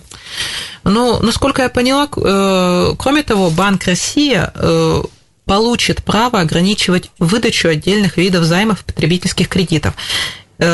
Но, 0.83 1.19
насколько 1.19 1.61
я 1.61 1.69
поняла, 1.69 2.07
э, 2.15 2.95
кроме 2.97 3.23
того, 3.23 3.49
Банк 3.49 3.83
России 3.85 4.39
э, 4.39 5.03
получит 5.45 6.03
право 6.03 6.39
ограничивать 6.39 7.11
выдачу 7.19 7.69
отдельных 7.69 8.17
видов 8.17 8.43
займов 8.43 8.83
потребительских 8.85 9.47
кредитов. 9.47 9.95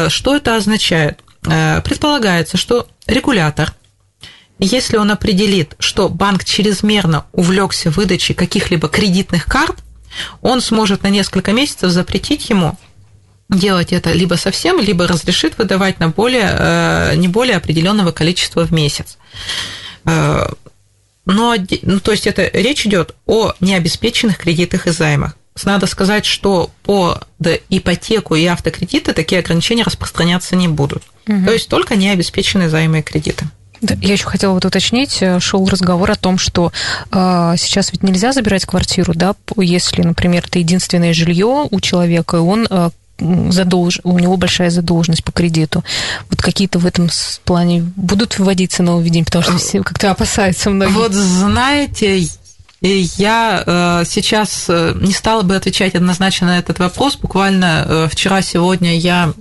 Что 0.10 0.36
это 0.36 0.58
означает? 0.58 1.20
Предполагается, 1.42 2.58
что 2.58 2.88
регулятор, 3.08 3.74
если 4.60 4.98
он 4.98 5.12
определит, 5.12 5.76
что 5.80 6.10
банк 6.10 6.44
чрезмерно 6.44 7.26
увлекся 7.32 7.90
выдачей 7.90 8.36
каких-либо 8.36 8.90
кредитных 8.90 9.46
карт, 9.46 9.78
он 10.42 10.60
сможет 10.60 11.04
на 11.04 11.08
несколько 11.08 11.54
месяцев 11.54 11.92
запретить 11.92 12.50
ему 12.50 12.78
делать 13.50 13.94
это 13.94 14.12
либо 14.12 14.36
совсем, 14.36 14.80
либо 14.80 15.08
разрешит 15.08 15.58
выдавать 15.58 16.00
на 16.00 16.10
более, 16.10 16.50
э, 16.58 17.16
не 17.16 17.28
более 17.28 17.58
определенного 17.58 18.12
количества 18.12 18.66
в 18.66 18.72
месяц. 18.72 19.18
Э, 20.06 20.48
но, 21.26 21.56
ну, 21.82 22.00
то 22.00 22.12
есть 22.12 22.28
это 22.28 22.50
речь 22.54 22.86
идет 22.86 23.16
о 23.26 23.54
необеспеченных 23.60 24.38
кредитах 24.38 24.88
и 24.88 24.92
займах. 24.92 25.36
Надо 25.64 25.88
сказать, 25.88 26.26
что 26.26 26.70
по 26.84 27.20
ипотеку 27.70 28.36
и 28.36 28.46
автокредиты 28.46 29.14
такие 29.14 29.40
ограничения 29.40 29.84
распространяться 29.84 30.56
не 30.56 30.68
будут. 30.68 31.04
Угу. 31.28 31.46
То 31.46 31.54
есть 31.54 31.70
только 31.70 31.96
необеспеченные 31.96 32.70
займы 32.70 33.00
и 33.00 33.04
кредиты. 33.04 33.46
Я 33.82 34.14
еще 34.14 34.26
хотела 34.26 34.54
вот 34.54 34.66
уточнить, 34.66 35.22
э, 35.22 35.40
шел 35.40 35.68
разговор 35.68 36.12
о 36.12 36.16
том, 36.16 36.38
что 36.38 36.72
э, 37.12 37.54
сейчас 37.58 37.92
ведь 37.92 38.04
нельзя 38.04 38.32
забирать 38.32 38.66
квартиру, 38.66 39.14
да, 39.14 39.36
если, 39.58 40.02
например, 40.02 40.46
это 40.48 40.60
единственное 40.60 41.14
жилье 41.14 41.68
у 41.70 41.80
человека, 41.82 42.38
и 42.38 42.40
он 42.40 42.68
э, 42.70 42.90
задолж... 43.19 43.99
у 44.04 44.17
него 44.19 44.38
большая 44.38 44.69
задолженность 44.69 45.23
по 45.23 45.32
кредиту. 45.32 45.84
Вот 46.30 46.41
какие-то 46.41 46.80
в 46.80 46.86
этом 46.86 47.10
плане 47.43 47.82
будут 47.95 48.39
вводиться 48.39 48.84
нововведения, 48.84 49.25
потому 49.25 49.43
что 49.43 49.58
все 49.58 49.84
как-то 49.84 50.12
опасаются 50.12 50.69
многие. 50.69 50.93
Вот 50.93 51.13
знаете, 51.13 52.28
я 52.82 53.63
э, 53.65 54.04
сейчас 54.06 54.65
э, 54.69 54.93
не 54.99 55.13
стала 55.13 55.41
бы 55.41 55.56
отвечать 55.56 55.95
однозначно 55.95 56.47
на 56.47 56.60
этот 56.60 56.80
вопрос. 56.80 57.17
Буквально 57.17 57.86
э, 57.88 58.08
вчера-сегодня 58.12 58.97
я 58.97 59.34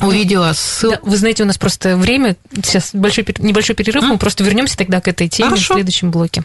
увидела 0.00 0.52
ссылку. 0.52 0.98
Да, 1.02 1.10
вы 1.10 1.16
знаете, 1.16 1.42
у 1.42 1.46
нас 1.46 1.58
просто 1.58 1.96
время, 1.96 2.36
сейчас 2.54 2.90
большой, 2.92 3.26
небольшой 3.38 3.74
перерыв, 3.74 4.04
mm. 4.04 4.08
мы 4.08 4.18
просто 4.18 4.44
вернемся 4.44 4.76
тогда 4.76 5.00
к 5.00 5.08
этой 5.08 5.28
теме 5.28 5.50
Хорошо. 5.50 5.74
в 5.74 5.76
следующем 5.76 6.10
блоке. 6.10 6.44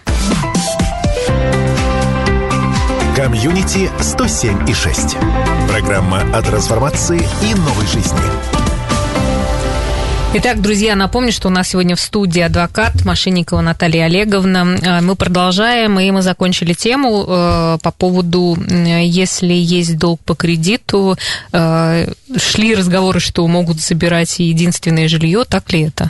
Комьюнити 3.21 3.91
107 3.99 4.67
и 4.67 4.73
6. 4.73 5.15
Программа 5.69 6.21
о 6.35 6.41
трансформации 6.41 7.21
и 7.43 7.53
новой 7.53 7.85
жизни. 7.85 8.17
Итак, 10.33 10.59
друзья, 10.59 10.95
напомню, 10.95 11.31
что 11.31 11.49
у 11.49 11.51
нас 11.51 11.67
сегодня 11.67 11.95
в 11.95 11.99
студии 11.99 12.41
адвокат 12.41 13.05
Машинникова 13.05 13.61
Наталья 13.61 14.05
Олеговна. 14.05 14.61
А, 14.83 15.01
мы 15.01 15.15
продолжаем, 15.15 15.99
и 15.99 16.09
мы 16.09 16.23
закончили 16.23 16.73
тему 16.73 17.23
э, 17.27 17.77
по 17.83 17.91
поводу, 17.91 18.57
если 18.67 19.53
есть 19.53 19.99
долг 19.99 20.19
по 20.21 20.33
кредиту, 20.33 21.15
э, 21.53 22.11
шли 22.35 22.73
разговоры, 22.73 23.19
что 23.19 23.45
могут 23.45 23.79
забирать 23.79 24.39
единственное 24.39 25.07
жилье, 25.07 25.43
так 25.47 25.71
ли 25.71 25.81
это? 25.81 26.09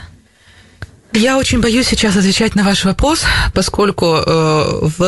Я 1.14 1.36
очень 1.36 1.60
боюсь 1.60 1.88
сейчас 1.88 2.16
отвечать 2.16 2.54
на 2.54 2.64
ваш 2.64 2.84
вопрос, 2.84 3.24
поскольку 3.52 4.06
э, 4.06 4.78
в, 4.80 4.98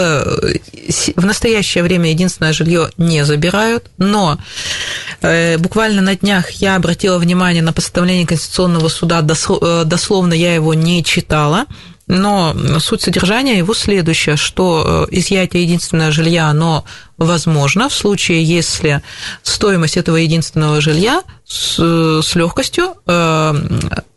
в 1.16 1.24
настоящее 1.24 1.82
время 1.82 2.10
единственное 2.10 2.52
жилье 2.52 2.90
не 2.98 3.24
забирают, 3.24 3.90
но 3.96 4.38
э, 5.22 5.56
буквально 5.56 6.02
на 6.02 6.14
днях 6.14 6.50
я 6.50 6.76
обратила 6.76 7.18
внимание 7.18 7.62
на 7.62 7.72
постановление 7.72 8.26
Конституционного 8.26 8.88
суда, 8.88 9.20
э, 9.20 9.84
дословно 9.86 10.34
я 10.34 10.54
его 10.54 10.74
не 10.74 11.02
читала, 11.02 11.64
но 12.06 12.54
суть 12.80 13.02
содержания 13.02 13.56
его 13.56 13.72
следующее, 13.72 14.36
что 14.36 15.06
э, 15.10 15.14
изъятие 15.16 15.62
единственного 15.62 16.10
жилья, 16.10 16.48
оно 16.48 16.84
возможно 17.16 17.88
в 17.88 17.94
случае, 17.94 18.44
если 18.44 19.02
стоимость 19.42 19.96
этого 19.96 20.16
единственного 20.16 20.80
жилья 20.80 21.22
с, 21.46 21.78
с 22.22 22.34
легкостью 22.34 22.94
э, 23.06 23.54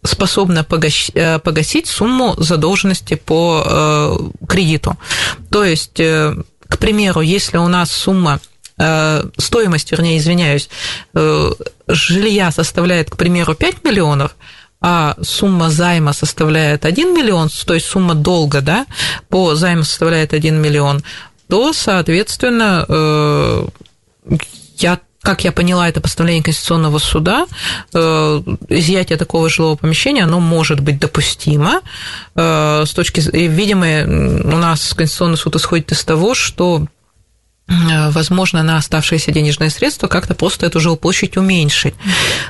способна 0.04 0.66
э, 1.14 1.40
погасить 1.40 1.88
сумму 1.88 2.36
задолженности 2.38 3.16
по 3.16 4.32
кредиту. 4.48 4.98
То 5.50 5.64
есть, 5.64 5.96
к 5.96 6.78
примеру, 6.80 7.22
если 7.22 7.58
у 7.58 7.68
нас 7.68 7.92
сумма 7.92 8.40
стоимость, 9.38 9.92
вернее, 9.92 10.20
извиняюсь, 10.20 10.70
жилья 11.88 12.52
составляет, 12.52 13.10
к 13.10 13.18
примеру, 13.18 13.56
5 13.56 13.84
миллионов, 13.84 14.36
а 14.82 15.16
сумма 15.22 15.70
займа 15.70 16.14
составляет 16.14 16.86
1 16.86 17.14
миллион, 17.14 17.50
то 17.66 17.74
есть 17.74 17.88
сумма 17.88 18.16
долга 18.16 18.62
да, 18.62 18.86
по 19.30 19.56
займу 19.56 19.84
составляет 19.84 20.34
1 20.34 20.62
миллион, 20.62 21.04
то, 21.50 21.74
соответственно, 21.74 22.86
э, 22.88 23.68
я 24.78 25.00
как 25.22 25.44
я 25.44 25.52
поняла, 25.52 25.90
это 25.90 26.00
постановление 26.00 26.44
Конституционного 26.44 27.00
суда, 27.00 27.48
э, 27.94 28.42
изъятие 28.70 29.18
такого 29.18 29.50
жилого 29.50 29.76
помещения, 29.76 30.24
оно 30.24 30.40
может 30.40 30.80
быть 30.80 31.00
допустимо. 31.00 31.82
Э, 32.36 32.86
с 32.86 32.94
точки, 32.94 33.22
видимо, 33.34 34.06
у 34.06 34.58
нас 34.58 34.94
Конституционный 34.94 35.38
суд 35.38 35.58
исходит 35.58 35.92
из 35.92 36.06
того, 36.06 36.34
что 36.34 36.88
возможно, 37.68 38.64
на 38.64 38.78
оставшиеся 38.78 39.32
денежные 39.32 39.70
средства 39.70 40.08
как-то 40.08 40.36
просто 40.36 40.66
эту 40.66 40.80
жилплощадь 40.80 41.38
уменьшить. 41.38 41.96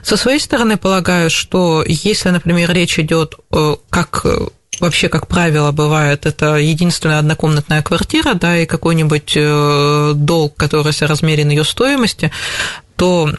Со 0.03 0.17
своей 0.17 0.39
стороны, 0.39 0.77
полагаю, 0.77 1.29
что 1.29 1.83
если, 1.85 2.29
например, 2.29 2.71
речь 2.71 2.99
идет 2.99 3.35
э, 3.51 3.75
как 3.89 4.25
вообще, 4.79 5.09
как 5.09 5.27
правило, 5.27 5.71
бывает, 5.71 6.25
это 6.25 6.55
единственная 6.55 7.19
однокомнатная 7.19 7.81
квартира, 7.81 8.35
да, 8.35 8.57
и 8.57 8.65
какой-нибудь 8.65 9.33
э, 9.35 10.11
долг, 10.15 10.55
который 10.55 10.93
соразмерен 10.93 11.49
ее 11.49 11.63
стоимости, 11.63 12.31
то 12.95 13.29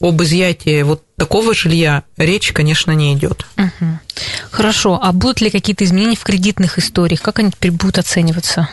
об 0.00 0.22
изъятии 0.22 0.82
вот 0.82 1.02
такого 1.16 1.54
жилья 1.54 2.04
речь, 2.16 2.52
конечно, 2.52 2.92
не 2.92 3.12
идет. 3.14 3.44
Угу. 3.58 3.98
Хорошо. 4.50 4.98
А 5.00 5.12
будут 5.12 5.40
ли 5.40 5.50
какие-то 5.50 5.84
изменения 5.84 6.16
в 6.16 6.24
кредитных 6.24 6.78
историях? 6.78 7.20
Как 7.20 7.38
они 7.38 7.50
теперь 7.50 7.70
будут 7.70 7.98
оцениваться? 7.98 8.68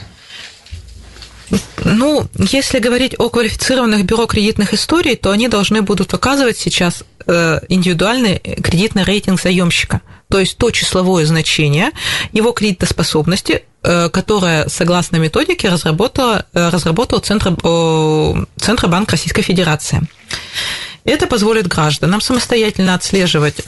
Ну, 1.86 2.28
если 2.38 2.80
говорить 2.80 3.16
о 3.18 3.30
квалифицированных 3.30 4.04
бюро 4.04 4.26
кредитных 4.26 4.74
историй, 4.74 5.16
то 5.16 5.32
они 5.32 5.48
должны 5.48 5.82
будут 5.82 6.10
показывать 6.10 6.58
сейчас 6.58 7.04
э, 7.26 7.60
индивидуальный 7.70 8.40
кредитный 8.40 9.04
рейтинг 9.04 9.42
заемщика, 9.42 10.02
то 10.30 10.40
есть 10.40 10.58
то 10.58 10.72
числовое 10.72 11.26
значение 11.26 11.92
его 12.34 12.52
кредитоспособности, 12.52 13.64
э, 13.84 14.10
которое, 14.10 14.68
согласно 14.68 15.18
методике, 15.18 15.70
разработала, 15.70 16.46
э, 16.54 16.70
разработал 16.70 17.20
Центр, 17.20 17.56
Центробанк 18.58 19.10
Российской 19.12 19.42
Федерации. 19.42 20.02
Это 21.06 21.26
позволит 21.28 21.68
гражданам 21.68 22.20
самостоятельно 22.20 22.94
отслеживать 22.94 23.64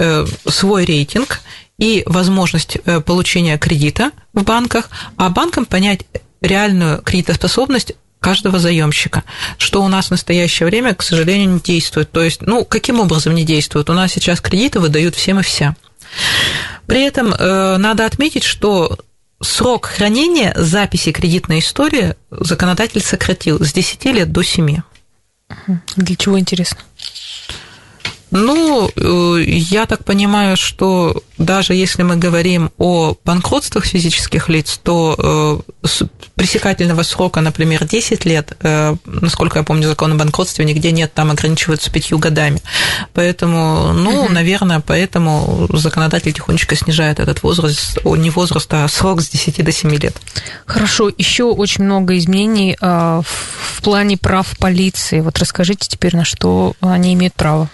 свой 0.46 0.84
рейтинг 0.84 1.40
и 1.78 2.04
возможность 2.06 2.78
получения 3.06 3.58
кредита 3.58 4.12
в 4.34 4.44
банках, 4.44 4.90
а 5.16 5.30
банкам 5.30 5.64
понять, 5.64 6.02
реальную 6.42 7.02
кредитоспособность 7.02 7.94
каждого 8.20 8.60
заемщика, 8.60 9.24
что 9.58 9.82
у 9.84 9.88
нас 9.88 10.08
в 10.08 10.12
настоящее 10.12 10.68
время, 10.68 10.94
к 10.94 11.02
сожалению, 11.02 11.50
не 11.52 11.60
действует. 11.60 12.12
То 12.12 12.22
есть, 12.22 12.42
ну, 12.42 12.66
каким 12.66 13.00
образом 13.00 13.34
не 13.34 13.46
действует? 13.46 13.90
У 13.90 13.94
нас 13.94 14.12
сейчас 14.12 14.42
кредиты 14.42 14.80
выдают 14.80 15.16
всем 15.16 15.40
и 15.40 15.44
вся. 15.44 15.76
При 16.86 17.04
этом 17.04 17.34
э, 17.34 17.78
надо 17.78 18.06
отметить, 18.06 18.44
что 18.44 18.98
срок 19.42 19.86
хранения 19.86 20.54
записи 20.58 21.12
кредитной 21.12 21.60
истории 21.60 22.16
законодатель 22.32 23.02
сократил 23.02 23.64
с 23.64 23.72
10 23.72 24.06
лет 24.06 24.32
до 24.32 24.44
7. 24.44 24.82
Для 25.96 26.16
чего 26.16 26.40
интересно? 26.40 26.80
Ну, 28.32 28.90
э, 28.96 29.44
я 29.44 29.86
так 29.86 30.06
понимаю, 30.06 30.56
что 30.56 31.24
даже 31.38 31.74
если 31.74 32.04
мы 32.04 32.16
говорим 32.16 32.72
о 32.78 33.16
банкротствах 33.26 33.86
физических 33.86 34.50
лиц, 34.50 34.80
то 34.84 35.64
э, 35.84 36.06
пресекательного 36.36 37.02
срока, 37.04 37.42
например, 37.42 37.86
10 37.86 38.26
лет, 38.26 38.56
э, 38.62 38.96
насколько 39.06 39.60
я 39.60 39.64
помню, 39.64 39.88
закон 39.88 40.12
о 40.12 40.16
банкротстве 40.16 40.64
нигде 40.66 40.92
нет, 40.92 41.12
там 41.14 41.32
ограничиваются 41.32 41.92
пятью 41.92 42.20
годами. 42.20 42.62
Поэтому, 43.14 43.94
ну, 43.94 44.26
угу. 44.26 44.34
наверное, 44.34 44.80
поэтому 44.80 45.68
законодатель 45.74 46.34
тихонечко 46.34 46.76
снижает 46.76 47.20
этот 47.20 47.42
возраст, 47.42 47.98
не 48.06 48.30
возраст, 48.30 48.72
а 48.74 48.88
срок 48.88 49.22
с 49.22 49.30
10 49.30 49.64
до 49.66 49.72
7 49.72 49.96
лет. 49.96 50.16
Хорошо, 50.68 51.10
еще 51.18 51.46
очень 51.46 51.84
много 51.84 52.16
изменений 52.18 52.78
в 52.80 53.82
плане 53.82 54.18
прав 54.18 54.56
полиции. 54.58 55.22
Вот 55.22 55.40
расскажите 55.40 55.88
теперь, 55.90 56.16
на 56.16 56.26
что 56.26 56.74
они 56.82 57.14
имеют 57.14 57.34
право. 57.34 57.70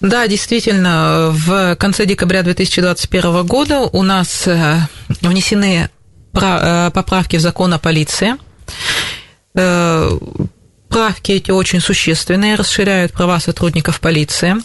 Да, 0.00 0.28
действительно, 0.28 1.30
в 1.32 1.76
конце 1.76 2.06
декабря 2.06 2.42
2021 2.42 3.44
года 3.44 3.80
у 3.80 4.02
нас 4.02 4.46
э, 4.46 4.78
внесены 5.20 5.90
э, 6.34 6.90
поправки 6.94 7.36
в 7.36 7.40
закон 7.40 7.74
о 7.74 7.78
полиции. 7.78 8.34
Э, 9.54 10.08
правки 10.88 11.32
эти 11.32 11.50
очень 11.50 11.80
существенные, 11.80 12.54
расширяют 12.54 13.12
права 13.12 13.40
сотрудников 13.40 14.00
полиции. 14.00 14.56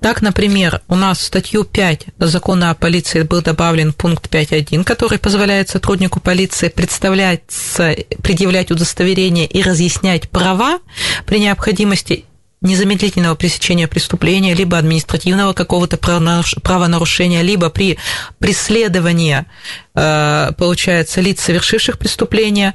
Так, 0.00 0.22
например, 0.22 0.80
у 0.88 0.94
нас 0.94 1.18
в 1.18 1.22
статью 1.22 1.64
5 1.64 2.06
закона 2.18 2.70
о 2.70 2.74
полиции 2.74 3.22
был 3.22 3.42
добавлен 3.42 3.92
пункт 3.92 4.32
5.1, 4.32 4.84
который 4.84 5.18
позволяет 5.18 5.68
сотруднику 5.68 6.20
полиции 6.20 6.68
представляться, 6.68 7.94
предъявлять 8.22 8.70
удостоверение 8.70 9.46
и 9.46 9.62
разъяснять 9.62 10.28
права 10.30 10.78
при 11.26 11.40
необходимости 11.40 12.24
незамедлительного 12.60 13.34
пресечения 13.34 13.86
преступления, 13.86 14.54
либо 14.54 14.78
административного 14.78 15.52
какого-то 15.52 15.98
правонарушения, 15.98 17.42
либо 17.42 17.70
при 17.70 17.98
преследовании, 18.38 19.44
э, 19.94 20.50
получается, 20.56 21.20
лиц, 21.20 21.40
совершивших 21.40 21.98
преступления, 21.98 22.74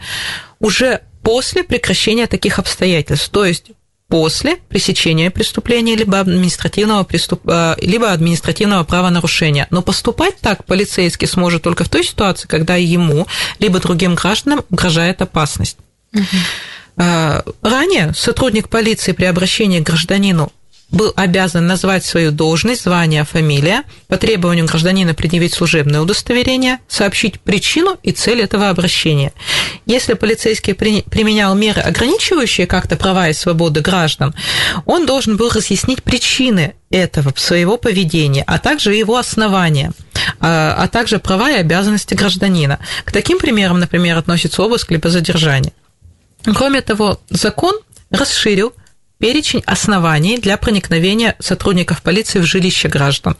уже 0.59 1.01
после 1.23 1.63
прекращения 1.63 2.27
таких 2.27 2.59
обстоятельств. 2.59 3.29
То 3.29 3.45
есть 3.45 3.71
после 4.07 4.57
пресечения 4.57 5.31
преступления 5.31 5.95
либо 5.95 6.19
административного, 6.19 7.03
преступ... 7.03 7.41
Э, 7.47 7.75
либо 7.81 8.11
административного 8.11 8.83
правонарушения. 8.83 9.67
Но 9.71 9.81
поступать 9.81 10.37
так 10.39 10.65
полицейский 10.65 11.27
сможет 11.27 11.63
только 11.63 11.85
в 11.85 11.89
той 11.89 12.03
ситуации, 12.03 12.47
когда 12.47 12.75
ему 12.75 13.25
либо 13.59 13.79
другим 13.79 14.15
гражданам 14.15 14.63
угрожает 14.69 15.21
опасность. 15.21 15.77
Угу. 16.13 16.25
А, 16.97 17.43
ранее 17.61 18.13
сотрудник 18.13 18.69
полиции 18.69 19.11
при 19.11 19.25
обращении 19.25 19.79
к 19.79 19.85
гражданину 19.85 20.51
был 20.91 21.13
обязан 21.15 21.65
назвать 21.67 22.05
свою 22.05 22.31
должность, 22.31 22.83
звание, 22.83 23.23
фамилия, 23.23 23.83
по 24.07 24.17
требованию 24.17 24.65
гражданина 24.65 25.13
предъявить 25.13 25.53
служебное 25.53 26.01
удостоверение, 26.01 26.79
сообщить 26.87 27.39
причину 27.39 27.97
и 28.03 28.11
цель 28.11 28.41
этого 28.41 28.69
обращения. 28.69 29.31
Если 29.85 30.13
полицейский 30.13 30.73
применял 30.73 31.55
меры, 31.55 31.81
ограничивающие 31.81 32.67
как-то 32.67 32.97
права 32.97 33.29
и 33.29 33.33
свободы 33.33 33.81
граждан, 33.81 34.35
он 34.85 35.05
должен 35.05 35.37
был 35.37 35.49
разъяснить 35.49 36.03
причины 36.03 36.75
этого 36.89 37.33
своего 37.37 37.77
поведения, 37.77 38.43
а 38.45 38.59
также 38.59 38.93
его 38.93 39.17
основания, 39.17 39.93
а, 40.39 40.75
а 40.77 40.87
также 40.89 41.19
права 41.19 41.51
и 41.51 41.55
обязанности 41.55 42.13
гражданина. 42.13 42.79
К 43.05 43.13
таким 43.13 43.39
примерам, 43.39 43.79
например, 43.79 44.17
относится 44.17 44.61
обыск 44.61 44.91
либо 44.91 45.09
задержание. 45.09 45.71
Кроме 46.43 46.81
того, 46.81 47.19
закон 47.29 47.75
расширил 48.09 48.73
перечень 49.19 49.63
оснований 49.65 50.37
для 50.37 50.57
проникновения 50.57 51.35
сотрудников 51.39 52.01
полиции 52.01 52.39
в 52.39 52.43
жилище 52.43 52.87
граждан. 52.87 53.37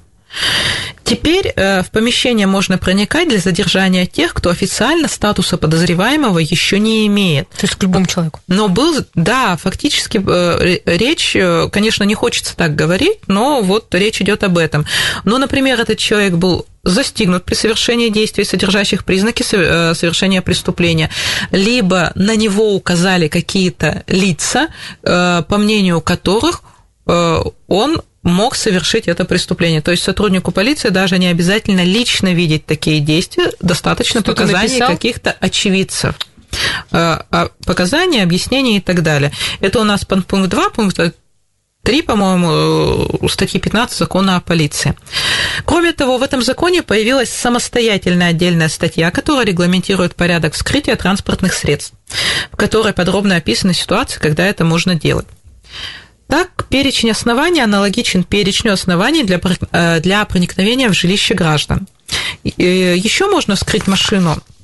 Теперь 1.03 1.51
э, 1.53 1.83
в 1.83 1.91
помещение 1.91 2.47
можно 2.47 2.77
проникать 2.77 3.27
для 3.27 3.39
задержания 3.39 4.05
тех, 4.05 4.33
кто 4.33 4.49
официально 4.49 5.09
статуса 5.09 5.57
подозреваемого 5.57 6.39
еще 6.39 6.79
не 6.79 7.05
имеет. 7.07 7.49
То 7.49 7.63
есть 7.65 7.75
к 7.75 7.83
любому 7.83 8.05
человеку. 8.05 8.39
Но 8.47 8.69
был, 8.69 9.03
да, 9.13 9.57
фактически 9.57 10.23
э, 10.25 10.79
речь, 10.85 11.35
э, 11.35 11.67
конечно, 11.69 12.05
не 12.05 12.15
хочется 12.15 12.55
так 12.55 12.75
говорить, 12.75 13.27
но 13.27 13.61
вот 13.61 13.93
речь 13.93 14.21
идет 14.21 14.45
об 14.45 14.57
этом. 14.57 14.85
Но, 15.25 15.37
например, 15.37 15.81
этот 15.81 15.97
человек 15.97 16.35
был 16.35 16.65
застигнут 16.83 17.45
при 17.45 17.53
совершении 17.53 18.09
действий, 18.09 18.43
содержащих 18.43 19.05
признаки 19.05 19.43
совершения 19.43 20.41
преступления, 20.41 21.09
либо 21.51 22.11
на 22.15 22.35
него 22.35 22.73
указали 22.73 23.27
какие-то 23.27 24.03
лица, 24.07 24.67
по 25.01 25.57
мнению 25.57 26.01
которых 26.01 26.63
он 27.05 28.01
мог 28.23 28.55
совершить 28.55 29.07
это 29.07 29.25
преступление. 29.25 29.81
То 29.81 29.91
есть 29.91 30.03
сотруднику 30.03 30.51
полиции 30.51 30.89
даже 30.89 31.17
не 31.17 31.27
обязательно 31.27 31.83
лично 31.83 32.33
видеть 32.33 32.65
такие 32.65 32.99
действия, 32.99 33.51
достаточно 33.59 34.21
показаний 34.21 34.79
каких-то 34.79 35.31
очевидцев 35.31 36.15
э, 36.91 36.97
а, 37.31 37.49
показания, 37.65 38.23
объяснения 38.23 38.77
и 38.77 38.81
так 38.81 39.01
далее. 39.01 39.31
Это 39.59 39.79
у 39.79 39.83
нас 39.83 40.05
пункт 40.05 40.49
2, 40.49 40.69
пункт 40.69 40.99
3, 41.83 42.01
по-моему, 42.03 43.27
статьи 43.27 43.59
15 43.59 43.97
закона 43.97 44.35
о 44.35 44.41
полиции. 44.41 44.95
Кроме 45.65 45.93
того, 45.93 46.17
в 46.17 46.23
этом 46.23 46.41
законе 46.43 46.83
появилась 46.83 47.29
самостоятельная 47.29 48.29
отдельная 48.29 48.69
статья, 48.69 49.09
которая 49.09 49.45
регламентирует 49.45 50.15
порядок 50.15 50.53
вскрытия 50.53 50.95
транспортных 50.95 51.53
средств, 51.53 51.93
в 52.51 52.55
которой 52.55 52.93
подробно 52.93 53.35
описаны 53.35 53.73
ситуации, 53.73 54.19
когда 54.19 54.45
это 54.45 54.63
можно 54.63 54.93
делать. 54.93 55.25
Так, 56.27 56.65
перечень 56.69 57.11
оснований 57.11 57.61
аналогичен 57.61 58.23
перечню 58.23 58.71
оснований 58.71 59.23
для, 59.23 59.41
э, 59.71 59.99
для 59.99 60.23
проникновения 60.23 60.87
в 60.87 60.93
жилище 60.93 61.33
граждан. 61.33 61.87
Еще 62.43 63.27
можно 63.27 63.55
вскрыть 63.55 63.87
машину 63.87 64.37
э, 64.37 64.60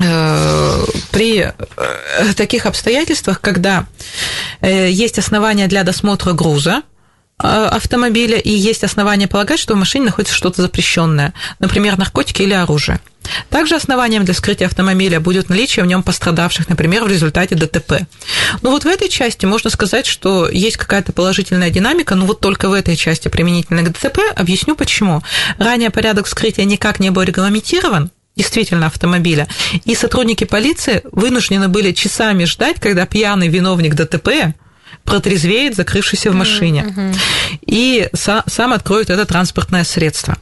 при 0.00 1.40
э, 1.40 2.34
таких 2.34 2.64
обстоятельствах, 2.64 3.40
когда 3.40 3.86
есть 4.62 5.18
основания 5.18 5.66
для 5.66 5.82
досмотра 5.82 6.32
груза, 6.32 6.82
автомобиля 7.36 8.38
и 8.38 8.50
есть 8.50 8.84
основания 8.84 9.26
полагать, 9.26 9.58
что 9.58 9.74
в 9.74 9.78
машине 9.78 10.06
находится 10.06 10.34
что-то 10.34 10.62
запрещенное, 10.62 11.32
например, 11.58 11.96
наркотики 11.98 12.42
или 12.42 12.52
оружие. 12.52 13.00
Также 13.48 13.76
основанием 13.76 14.24
для 14.24 14.34
вскрытия 14.34 14.66
автомобиля 14.66 15.20
будет 15.20 15.48
наличие 15.48 15.84
в 15.84 15.88
нем 15.88 16.02
пострадавших, 16.02 16.68
например, 16.68 17.04
в 17.04 17.08
результате 17.08 17.54
ДТП. 17.54 18.06
Но 18.62 18.70
вот 18.70 18.84
в 18.84 18.86
этой 18.86 19.08
части 19.08 19.46
можно 19.46 19.70
сказать, 19.70 20.06
что 20.06 20.48
есть 20.48 20.76
какая-то 20.76 21.12
положительная 21.12 21.70
динамика, 21.70 22.14
но 22.14 22.26
вот 22.26 22.40
только 22.40 22.68
в 22.68 22.72
этой 22.72 22.96
части 22.96 23.28
применительно 23.28 23.82
к 23.82 23.92
ДТП 23.92 24.20
объясню 24.34 24.74
почему. 24.74 25.22
Ранее 25.58 25.90
порядок 25.90 26.26
вскрытия 26.26 26.64
никак 26.64 27.00
не 27.00 27.10
был 27.10 27.22
регламентирован, 27.22 28.10
действительно 28.40 28.86
автомобиля. 28.86 29.46
И 29.84 29.94
сотрудники 29.94 30.44
полиции 30.44 31.02
вынуждены 31.12 31.68
были 31.68 31.92
часами 31.92 32.44
ждать, 32.44 32.80
когда 32.80 33.04
пьяный 33.04 33.48
виновник 33.48 33.94
ДТП 33.94 34.28
протрезвеет, 35.04 35.76
закрывшийся 35.76 36.30
в 36.30 36.34
машине, 36.34 36.82
mm-hmm. 36.82 37.16
и 37.66 38.08
сам 38.14 38.72
откроет 38.72 39.10
это 39.10 39.26
транспортное 39.26 39.84
средство. 39.84 40.38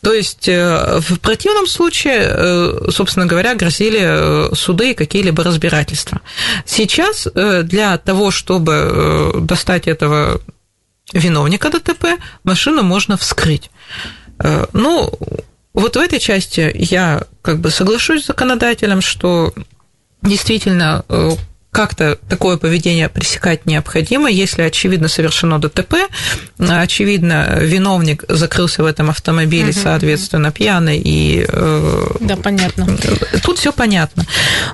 То 0.00 0.12
есть 0.12 0.46
в 0.46 1.18
противном 1.20 1.66
случае, 1.66 2.90
собственно 2.90 3.26
говоря, 3.26 3.54
грозили 3.54 4.54
суды 4.54 4.92
и 4.92 4.94
какие-либо 4.94 5.42
разбирательства. 5.42 6.20
Сейчас 6.66 7.26
для 7.34 7.98
того, 7.98 8.30
чтобы 8.30 9.40
достать 9.40 9.88
этого 9.88 10.40
виновника 11.12 11.70
ДТП, 11.70 12.04
машину 12.44 12.82
можно 12.82 13.16
вскрыть. 13.16 13.70
Ну, 14.72 15.12
вот 15.74 15.96
в 15.96 15.98
этой 15.98 16.20
части 16.20 16.70
я 16.74 17.24
как 17.42 17.58
бы 17.58 17.70
соглашусь 17.70 18.22
с 18.22 18.26
законодателем, 18.28 19.00
что 19.00 19.52
действительно 20.22 21.04
как-то 21.74 22.16
такое 22.28 22.56
поведение 22.56 23.08
пресекать 23.08 23.66
необходимо, 23.66 24.30
если 24.30 24.62
очевидно 24.62 25.08
совершено 25.08 25.60
ДТП, 25.60 25.94
очевидно 26.58 27.58
виновник 27.60 28.24
закрылся 28.28 28.84
в 28.84 28.86
этом 28.86 29.10
автомобиле, 29.10 29.70
угу. 29.70 29.80
соответственно, 29.82 30.52
пьяный 30.52 31.02
и... 31.04 31.44
Э, 31.48 32.06
да, 32.20 32.36
понятно. 32.36 32.96
Тут 33.42 33.58
все 33.58 33.72
понятно. 33.72 34.24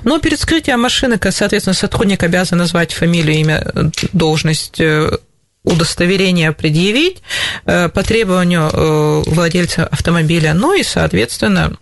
Но 0.03 0.19
перед 0.19 0.39
скрытием 0.39 0.79
машины, 0.79 1.19
соответственно, 1.31 1.73
сотрудник 1.73 2.21
обязан 2.21 2.59
назвать 2.59 2.93
фамилию, 2.93 3.35
имя, 3.35 3.71
должность 4.13 4.79
э, 4.79 5.17
удостоверение 5.63 6.51
предъявить 6.51 7.21
э, 7.65 7.89
по 7.89 8.03
требованию 8.03 9.23
владельца 9.29 9.85
автомобиля, 9.85 10.53
ну 10.53 10.73
и, 10.73 10.83
соответственно, 10.83 11.77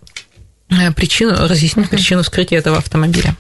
причину, 0.96 1.48
разъяснить 1.48 1.88
uh 1.88 1.90
причину 1.90 2.24
вскрытия 2.24 2.60
этого 2.60 2.78
автомобиля. 2.78 3.36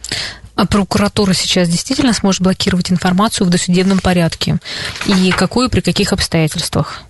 А 0.56 0.66
прокуратура 0.66 1.32
сейчас 1.34 1.70
действительно 1.70 2.12
сможет 2.12 2.42
блокировать 2.42 2.92
информацию 2.92 3.48
в 3.48 3.50
досудебном 3.50 4.00
порядке? 4.00 4.58
И 5.06 5.32
какую 5.32 5.70
при 5.70 5.80
каких 5.80 6.12
обстоятельствах? 6.12 7.04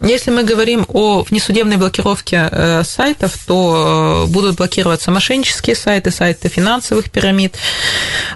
Если 0.00 0.30
мы 0.30 0.44
говорим 0.44 0.84
о 0.88 1.22
внесудебной 1.22 1.76
блокировке 1.76 2.48
э, 2.50 2.82
сайтов, 2.84 3.36
то 3.46 4.26
э, 4.28 4.32
будут 4.32 4.56
блокироваться 4.56 5.10
мошеннические 5.10 5.74
сайты, 5.74 6.12
сайты 6.12 6.48
финансовых 6.48 7.10
пирамид. 7.10 7.56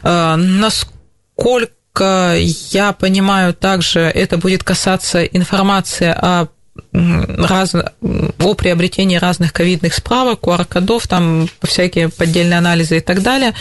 Э, 0.02 0.34
насколько 0.36 1.75
я 2.00 2.92
понимаю, 2.92 3.54
также 3.54 4.00
это 4.00 4.38
будет 4.38 4.64
касаться 4.64 5.24
информации 5.24 6.09
о 6.09 6.48
раз, 6.92 7.74
о 7.74 8.54
приобретении 8.54 9.16
разных 9.16 9.52
ковидных 9.52 9.94
справок, 9.94 10.40
QR-кодов, 10.42 11.06
там 11.06 11.48
всякие 11.62 12.09
поддельные 12.09 12.59
анализы 12.59 12.98
и 12.98 13.00
так 13.00 13.22
далее. 13.22 13.54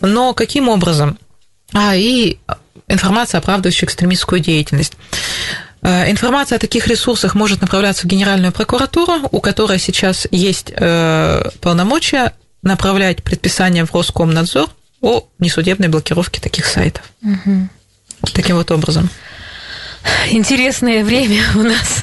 Но 0.00 0.34
каким 0.34 0.68
образом? 0.68 1.18
А, 1.72 1.94
и 1.94 2.38
информация, 2.88 3.38
оправдывающая 3.38 3.86
экстремистскую 3.86 4.40
деятельность. 4.40 4.94
Э, 5.82 6.10
информация 6.10 6.56
о 6.56 6.58
таких 6.58 6.86
ресурсах 6.86 7.34
может 7.34 7.60
направляться 7.60 8.06
в 8.06 8.10
Генеральную 8.10 8.52
прокуратуру, 8.52 9.28
у 9.30 9.40
которой 9.40 9.78
сейчас 9.78 10.26
есть 10.30 10.72
э, 10.74 11.50
полномочия 11.60 12.34
направлять 12.62 13.22
предписание 13.22 13.84
в 13.84 13.94
Роскомнадзор 13.94 14.68
о 15.00 15.26
несудебной 15.38 15.88
блокировке 15.88 16.40
таких 16.40 16.66
сайтов. 16.66 17.04
Угу. 17.22 17.68
Таким 18.34 18.56
вот 18.56 18.70
образом. 18.70 19.08
Интересное 20.30 21.04
время 21.04 21.42
у 21.54 21.62
нас. 21.62 22.02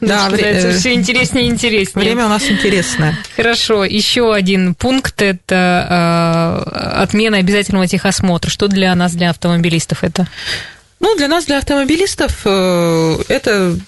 Да, 0.00 0.28
все 0.78 0.92
интереснее 0.92 1.46
и 1.46 1.48
интереснее. 1.48 2.04
Время 2.04 2.26
у 2.26 2.28
нас 2.28 2.48
интересное. 2.50 3.16
Хорошо. 3.36 3.84
Еще 3.84 4.34
один 4.34 4.74
пункт– 4.74 5.22
это 5.22 6.64
э, 6.66 7.00
отмена 7.02 7.38
обязательного 7.38 7.86
техосмотра. 7.86 8.50
Что 8.50 8.68
для 8.68 8.94
нас, 8.94 9.12
для 9.12 9.30
автомобилистов 9.30 10.04
это? 10.04 10.26
Ну, 11.00 11.16
для 11.16 11.28
нас, 11.28 11.46
для 11.46 11.58
автомобилистов, 11.58 12.40
э, 12.44 13.18
это 13.28 13.78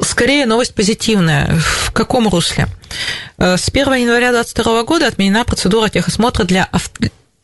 скорее 0.00 0.46
новость 0.46 0.74
позитивная. 0.74 1.58
В 1.58 1.92
каком 1.92 2.28
русле? 2.28 2.68
Э, 3.38 3.56
с 3.56 3.68
1 3.68 3.94
января 3.94 4.30
2022 4.32 4.82
года 4.84 5.06
отменена 5.06 5.44
процедура 5.44 5.88
техосмотра 5.88 6.44
для 6.44 6.68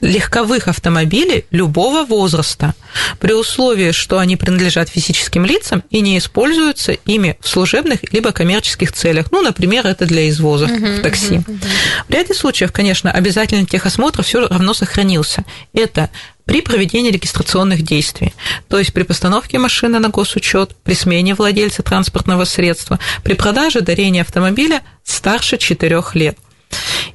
легковых 0.00 0.68
автомобилей 0.68 1.44
любого 1.50 2.04
возраста, 2.04 2.74
при 3.20 3.32
условии, 3.32 3.92
что 3.92 4.18
они 4.18 4.36
принадлежат 4.36 4.88
физическим 4.88 5.44
лицам 5.44 5.82
и 5.90 6.00
не 6.00 6.18
используются 6.18 6.92
ими 6.92 7.36
в 7.40 7.48
служебных 7.48 8.12
либо 8.12 8.32
коммерческих 8.32 8.92
целях. 8.92 9.30
Ну, 9.30 9.40
например, 9.42 9.86
это 9.86 10.04
для 10.04 10.28
извоза 10.28 10.66
uh-huh, 10.66 10.98
в 10.98 11.02
такси. 11.02 11.36
Uh-huh, 11.36 11.46
uh-huh. 11.46 11.68
В 12.08 12.10
ряде 12.12 12.34
случаев, 12.34 12.72
конечно, 12.72 13.10
обязательный 13.10 13.66
техосмотр 13.66 14.22
все 14.22 14.46
равно 14.46 14.74
сохранился. 14.74 15.44
Это 15.72 16.10
при 16.44 16.60
проведении 16.60 17.10
регистрационных 17.10 17.82
действий, 17.82 18.34
то 18.68 18.78
есть 18.78 18.92
при 18.92 19.02
постановке 19.02 19.58
машины 19.58 19.98
на 19.98 20.10
госучет, 20.10 20.76
при 20.84 20.92
смене 20.92 21.34
владельца 21.34 21.82
транспортного 21.82 22.44
средства, 22.44 22.98
при 23.22 23.32
продаже 23.32 23.80
дарения 23.80 24.20
автомобиля 24.20 24.82
старше 25.04 25.56
4 25.56 26.02
лет 26.14 26.36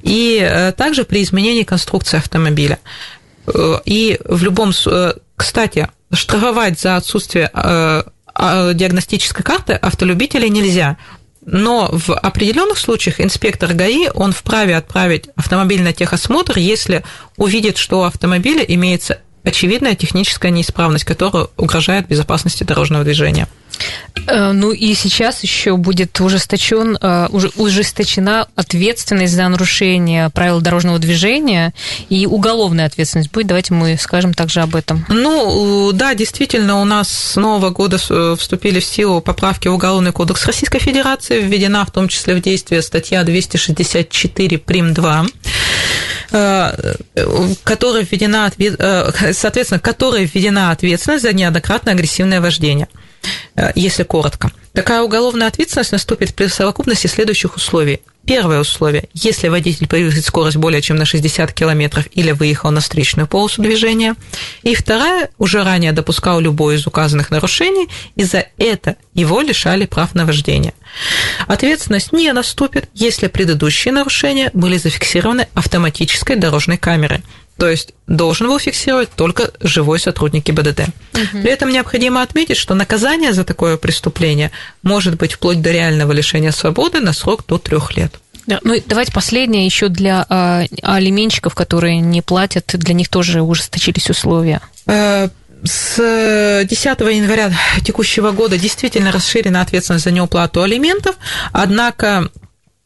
и 0.02 0.38
э, 0.40 0.72
также 0.72 1.04
при 1.04 1.22
изменении 1.22 1.62
конструкции 1.62 2.18
автомобиля. 2.18 2.78
Э, 3.46 3.80
и 3.84 4.18
в 4.24 4.42
любом... 4.42 4.72
Э, 4.86 5.14
кстати, 5.36 5.88
штрафовать 6.12 6.78
за 6.78 6.96
отсутствие 6.96 7.50
а, 7.54 8.04
диагностической 8.74 9.42
карты 9.42 9.72
автолюбителей 9.72 10.50
нельзя. 10.50 10.98
Но 11.46 11.88
в 11.90 12.12
определенных 12.14 12.78
случаях 12.78 13.20
инспектор 13.20 13.72
ГАИ, 13.72 14.08
он 14.12 14.32
вправе 14.32 14.76
отправить 14.76 15.30
автомобиль 15.36 15.82
на 15.82 15.92
техосмотр, 15.92 16.58
если 16.58 17.04
увидит, 17.36 17.78
что 17.78 18.00
у 18.00 18.02
автомобиля 18.04 18.62
имеется 18.62 19.20
очевидная 19.44 19.94
техническая 19.94 20.50
неисправность, 20.50 21.04
которая 21.04 21.48
угрожает 21.56 22.08
безопасности 22.08 22.64
дорожного 22.64 23.04
движения. 23.04 23.48
Э, 24.26 24.52
ну 24.52 24.72
и 24.72 24.94
сейчас 24.94 25.42
еще 25.42 25.76
будет 25.76 26.20
ужесточен, 26.20 26.98
э, 27.00 27.28
ужесточена 27.56 28.48
ответственность 28.54 29.34
за 29.34 29.48
нарушение 29.48 30.30
правил 30.30 30.60
дорожного 30.60 30.98
движения 30.98 31.72
и 32.08 32.26
уголовная 32.26 32.86
ответственность 32.86 33.30
будет. 33.30 33.46
Давайте 33.46 33.74
мы 33.74 33.96
скажем 33.98 34.34
также 34.34 34.60
об 34.60 34.76
этом. 34.76 35.06
Ну 35.08 35.92
да, 35.92 36.14
действительно, 36.14 36.80
у 36.80 36.84
нас 36.84 37.08
с 37.08 37.36
нового 37.36 37.70
года 37.70 37.98
вступили 38.36 38.80
в 38.80 38.84
силу 38.84 39.20
поправки 39.20 39.68
в 39.68 39.74
Уголовный 39.74 40.12
кодекс 40.12 40.44
Российской 40.46 40.78
Федерации, 40.78 41.40
введена 41.40 41.84
в 41.86 41.90
том 41.90 42.08
числе 42.08 42.34
в 42.34 42.42
действие 42.42 42.82
статья 42.82 43.24
264 43.24 44.58
прим. 44.58 44.92
2 44.94 45.26
э, 46.32 46.94
которая 47.64 48.06
введена, 48.10 48.50
соответственно, 49.32 49.80
которая 49.80 50.22
введена 50.22 50.70
ответственность 50.70 51.22
за 51.22 51.32
неоднократное 51.32 51.94
агрессивное 51.94 52.40
вождение. 52.40 52.88
Э, 53.56 53.72
если 53.74 54.02
коротко. 54.02 54.50
Такая 54.72 55.02
уголовная 55.02 55.48
ответственность 55.48 55.92
наступит 55.92 56.34
при 56.34 56.46
совокупности 56.46 57.06
следующих 57.06 57.56
условий. 57.56 58.00
Первое 58.24 58.60
условие. 58.60 59.08
Если 59.14 59.48
водитель 59.48 59.88
превысит 59.88 60.24
скорость 60.24 60.56
более 60.56 60.80
чем 60.82 60.96
на 60.96 61.04
60 61.04 61.52
км 61.52 62.04
или 62.12 62.30
выехал 62.30 62.70
на 62.70 62.80
встречную 62.80 63.26
полосу 63.26 63.62
движения. 63.62 64.14
И 64.62 64.74
вторая, 64.74 65.30
уже 65.38 65.64
ранее 65.64 65.92
допускал 65.92 66.38
любое 66.38 66.76
из 66.76 66.86
указанных 66.86 67.30
нарушений, 67.30 67.88
и 68.14 68.22
за 68.22 68.46
это 68.58 68.96
его 69.14 69.40
лишали 69.40 69.86
прав 69.86 70.14
на 70.14 70.26
вождение. 70.26 70.74
Ответственность 71.46 72.12
не 72.12 72.32
наступит, 72.32 72.88
если 72.94 73.28
предыдущие 73.28 73.92
нарушения 73.92 74.50
были 74.52 74.76
зафиксированы 74.76 75.48
автоматической 75.54 76.36
дорожной 76.36 76.78
камерой. 76.78 77.22
То 77.56 77.68
есть 77.68 77.92
должен 78.06 78.48
был 78.48 78.58
фиксировать 78.58 79.10
только 79.14 79.50
живой 79.60 80.00
сотрудник 80.00 80.46
ГИБДД. 80.46 80.80
Угу. 81.12 81.42
При 81.42 81.50
этом 81.50 81.70
необходимо 81.70 82.22
отметить, 82.22 82.56
что 82.56 82.74
наказание 82.74 83.34
за 83.34 83.44
такое 83.44 83.76
преступление 83.76 84.50
может 84.82 85.16
быть 85.16 85.34
вплоть 85.34 85.60
до 85.60 85.70
реального 85.70 86.12
лишения 86.12 86.52
свободы 86.52 87.00
на 87.00 87.12
срок 87.12 87.44
до 87.46 87.58
трех 87.58 87.96
лет. 87.96 88.14
Ну 88.46 88.74
давайте 88.86 89.12
последнее 89.12 89.66
еще 89.66 89.88
для 89.88 90.24
а, 90.28 90.64
алименщиков, 90.82 91.54
которые 91.54 92.00
не 92.00 92.22
платят, 92.22 92.64
для 92.72 92.94
них 92.94 93.08
тоже 93.08 93.42
ужесточились 93.42 94.08
условия. 94.08 94.60
Э, 95.62 95.66
с 95.66 96.64
10 96.64 97.00
января 97.00 97.52
текущего 97.84 98.30
года 98.32 98.58
действительно 98.58 99.12
расширена 99.12 99.60
ответственность 99.60 100.04
за 100.04 100.10
неуплату 100.10 100.62
алиментов, 100.62 101.16
однако 101.52 102.30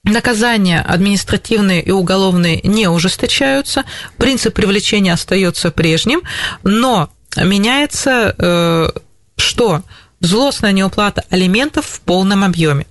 Наказания 0.07 0.83
административные 0.83 1.83
и 1.83 1.91
уголовные 1.91 2.61
не 2.63 2.89
ужесточаются, 2.89 3.85
принцип 4.19 4.53
привлечения 4.53 5.15
остается 5.15 5.71
прежним, 5.71 6.21
но 6.63 7.09
меняется 7.39 8.35
э, 8.37 8.91
что? 9.37 9.83
Злостная 10.21 10.73
неуплата 10.73 11.25
алиментов 11.31 11.87
в 11.87 12.01
полном 12.03 12.45
объеме. 12.45 12.87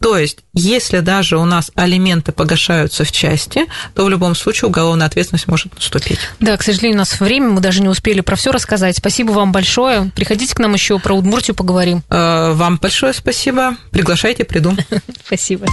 То 0.00 0.16
есть, 0.16 0.38
если 0.54 1.00
даже 1.00 1.38
у 1.38 1.44
нас 1.44 1.70
алименты 1.74 2.32
погашаются 2.32 3.04
в 3.04 3.12
части, 3.12 3.66
то 3.94 4.04
в 4.04 4.08
любом 4.08 4.34
случае 4.34 4.68
уголовная 4.68 5.06
ответственность 5.06 5.48
может 5.48 5.74
наступить. 5.74 6.18
Да, 6.40 6.56
к 6.56 6.62
сожалению, 6.62 6.96
у 6.96 6.98
нас 6.98 7.20
время, 7.20 7.48
мы 7.48 7.60
даже 7.60 7.80
не 7.80 7.88
успели 7.88 8.20
про 8.20 8.36
все 8.36 8.52
рассказать. 8.52 8.96
Спасибо 8.96 9.32
вам 9.32 9.52
большое. 9.52 10.10
Приходите 10.14 10.54
к 10.54 10.58
нам 10.58 10.74
еще 10.74 10.98
про 10.98 11.14
Удмуртию 11.14 11.54
поговорим. 11.54 12.02
Э, 12.10 12.52
вам 12.52 12.78
большое 12.78 13.12
спасибо. 13.12 13.76
Приглашайте, 13.90 14.44
приду. 14.44 14.76
Спасибо. 15.26 15.66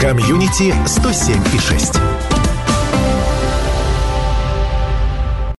Комьюнити 0.00 0.74
107 0.86 1.36
и 1.54 1.58
6. 1.58 2.31